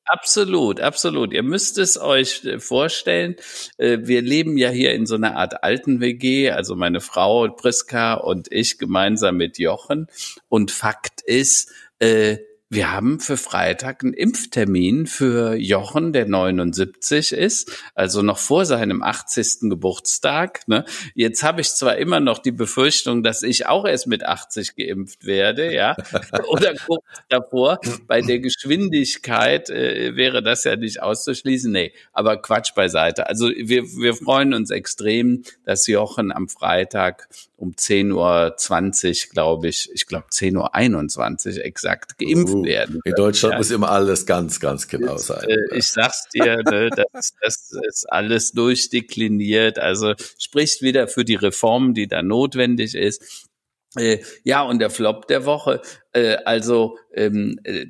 [0.06, 1.34] Absolut, absolut.
[1.34, 3.36] Ihr müsst es euch äh, vorstellen.
[3.78, 8.16] Äh, wir leben ja hier in so einer Art alten WG, also meine Frau Priska
[8.16, 10.08] und ich gemeinsam mit Jochen.
[10.50, 12.38] Und Fakt ist, äh,
[12.74, 19.04] wir haben für Freitag einen Impftermin für Jochen, der 79 ist, also noch vor seinem
[19.04, 19.70] 80.
[19.70, 20.68] Geburtstag.
[20.68, 20.84] Ne?
[21.14, 25.26] Jetzt habe ich zwar immer noch die Befürchtung, dass ich auch erst mit 80 geimpft
[25.26, 25.96] werde, ja,
[26.48, 27.80] oder kurz davor.
[28.08, 31.72] Bei der Geschwindigkeit äh, wäre das ja nicht auszuschließen.
[31.72, 33.28] Nee, aber Quatsch beiseite.
[33.28, 37.28] Also wir, wir freuen uns extrem, dass Jochen am Freitag
[37.64, 42.99] um 10.20 Uhr, glaube ich, ich glaube 10.21 Uhr exakt geimpft werden.
[43.03, 43.57] In Deutschland ja.
[43.57, 45.47] muss immer alles ganz, ganz genau Jetzt, sein.
[45.47, 49.80] Äh, ich sag's dir, ne, das, das ist alles durchdekliniert.
[49.80, 53.49] Also spricht wieder für die Reform, die da notwendig ist.
[53.95, 55.82] Äh, ja, und der Flop der Woche,
[56.14, 57.86] äh, also ähm, äh,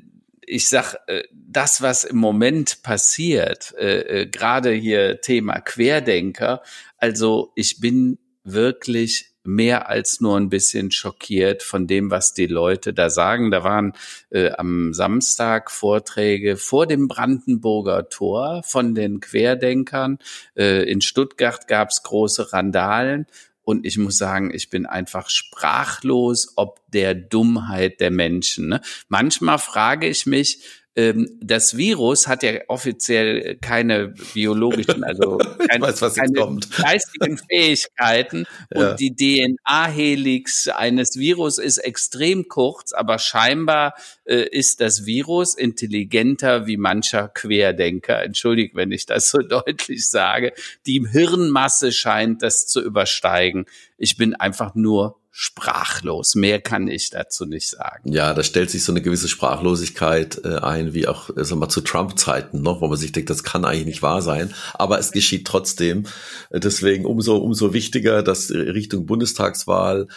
[0.46, 6.62] ich sag, äh, das, was im Moment passiert, äh, äh, gerade hier Thema Querdenker,
[6.98, 12.94] also ich bin wirklich mehr als nur ein bisschen schockiert von dem, was die Leute
[12.94, 13.52] da sagen.
[13.52, 13.94] Da waren
[14.30, 20.20] äh, am Samstag Vorträge vor dem Brandenburger Tor von den Querdenkern.
[20.56, 23.28] Äh, in Stuttgart gab es große Randalen.
[23.66, 28.68] Und ich muss sagen, ich bin einfach sprachlos ob der Dummheit der Menschen.
[28.68, 28.82] Ne?
[29.08, 36.60] Manchmal frage ich mich, das Virus hat ja offiziell keine biologischen, also keine, weiß, keine
[36.78, 38.92] geistigen Fähigkeiten ja.
[38.92, 46.68] und die DNA-Helix eines Virus ist extrem kurz, aber scheinbar äh, ist das Virus intelligenter
[46.68, 48.22] wie mancher Querdenker.
[48.22, 50.54] Entschuldigt, wenn ich das so deutlich sage.
[50.86, 53.66] Die Hirnmasse scheint das zu übersteigen.
[53.98, 56.36] Ich bin einfach nur sprachlos.
[56.36, 58.12] Mehr kann ich dazu nicht sagen.
[58.12, 61.70] Ja, da stellt sich so eine gewisse Sprachlosigkeit äh, ein, wie auch äh, sag mal,
[61.70, 64.54] zu Trump-Zeiten noch, wo man sich denkt, das kann eigentlich nicht wahr sein.
[64.76, 66.06] Aber es geschieht trotzdem.
[66.52, 70.08] Deswegen umso, umso wichtiger, dass Richtung Bundestagswahl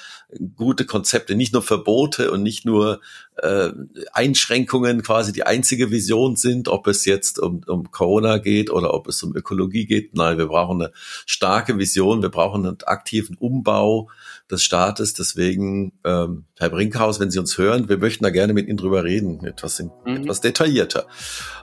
[0.57, 3.01] gute Konzepte, nicht nur Verbote und nicht nur
[3.37, 3.70] äh,
[4.12, 9.09] Einschränkungen quasi die einzige Vision sind, ob es jetzt um, um Corona geht oder ob
[9.09, 10.14] es um Ökologie geht.
[10.14, 10.93] Nein, wir brauchen eine
[11.27, 14.11] starke Vision, wir brauchen einen aktiven Umbau
[14.51, 15.14] des Staates.
[15.14, 19.05] Deswegen, ähm, Herr Brinkhaus, wenn Sie uns hören, wir möchten da gerne mit Ihnen drüber
[19.05, 20.22] reden, etwas, in, mhm.
[20.22, 21.07] etwas detaillierter.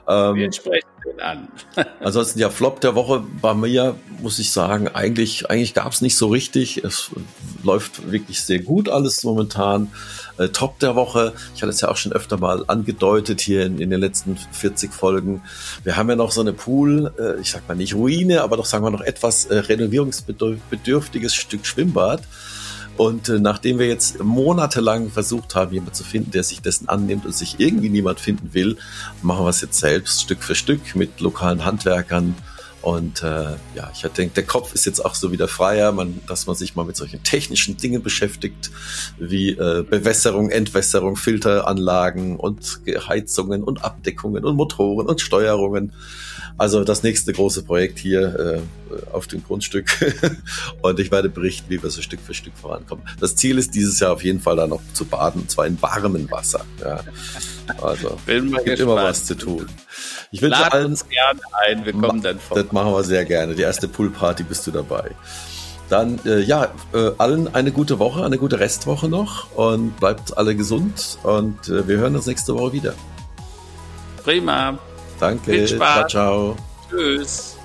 [0.06, 1.48] Ähm, wir sprechen den an.
[2.00, 6.16] ansonsten ja, Flop der Woche bei mir, muss ich sagen, eigentlich, eigentlich gab es nicht
[6.16, 6.84] so richtig.
[6.84, 7.10] Es
[7.62, 9.90] läuft wirklich sehr gut alles momentan.
[10.36, 13.78] Äh, Top der Woche, ich hatte es ja auch schon öfter mal angedeutet hier in,
[13.78, 15.42] in den letzten 40 Folgen.
[15.84, 18.66] Wir haben ja noch so eine Pool, äh, ich sag mal nicht Ruine, aber doch
[18.66, 22.22] sagen wir noch etwas äh, renovierungsbedürftiges Stück Schwimmbad.
[22.96, 27.26] Und äh, nachdem wir jetzt monatelang versucht haben, jemanden zu finden, der sich dessen annimmt
[27.26, 28.76] und sich irgendwie niemand finden will,
[29.22, 32.34] machen wir es jetzt selbst Stück für Stück mit lokalen Handwerkern.
[32.84, 36.46] Und äh, ja, ich denke, der Kopf ist jetzt auch so wieder freier, man, dass
[36.46, 38.70] man sich mal mit solchen technischen Dingen beschäftigt,
[39.18, 45.92] wie äh, Bewässerung, Entwässerung, Filteranlagen und Heizungen und Abdeckungen und Motoren und Steuerungen.
[46.56, 49.88] Also das nächste große Projekt hier äh, auf dem Grundstück.
[50.82, 53.04] und ich werde berichten, wie wir so Stück für Stück vorankommen.
[53.18, 55.80] Das Ziel ist dieses Jahr auf jeden Fall da noch zu baden, und zwar in
[55.82, 56.64] warmem Wasser.
[56.80, 57.00] Ja.
[57.82, 59.66] Also Bin es gibt immer was zu tun.
[60.30, 62.62] Ich wünsche Lad allen, uns gerne ein, wir kommen dann vor.
[62.62, 63.54] Das machen wir sehr gerne.
[63.54, 65.10] Die erste Poolparty bist du dabei.
[65.88, 70.54] Dann, äh, ja, äh, allen eine gute Woche, eine gute Restwoche noch und bleibt alle
[70.54, 72.94] gesund und äh, wir hören uns nächste Woche wieder.
[74.22, 74.78] Prima.
[75.20, 75.50] Danke.
[75.52, 76.08] Viel Spaß.
[76.08, 76.56] Ciao, ciao.
[76.90, 77.56] Tschüss.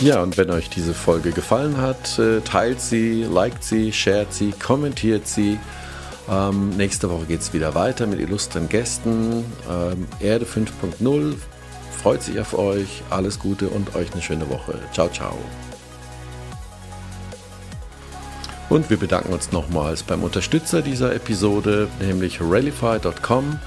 [0.00, 4.52] Ja, und wenn euch diese Folge gefallen hat, äh, teilt sie, liked sie, shared sie,
[4.52, 5.58] kommentiert sie.
[6.30, 9.44] Ähm, nächste Woche geht es wieder weiter mit illustren Gästen.
[9.68, 11.34] Ähm, Erde 5.0
[12.00, 13.02] freut sich auf euch.
[13.10, 14.78] Alles Gute und euch eine schöne Woche.
[14.92, 15.36] Ciao, ciao.
[18.68, 23.58] Und wir bedanken uns nochmals beim Unterstützer dieser Episode, nämlich Rallify.com.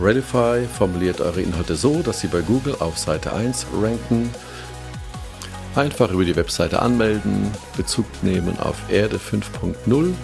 [0.00, 4.30] Rallify formuliert eure Inhalte so, dass sie bei Google auf Seite 1 ranken.
[5.76, 10.14] Einfach über die Webseite anmelden, Bezug nehmen auf Erde 5.0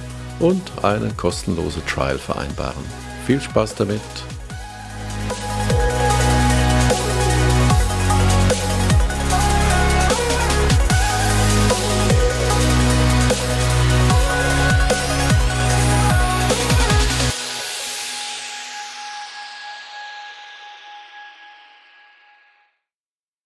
[0.41, 2.85] und eine kostenlose Trial vereinbaren.
[3.27, 4.01] Viel Spaß damit!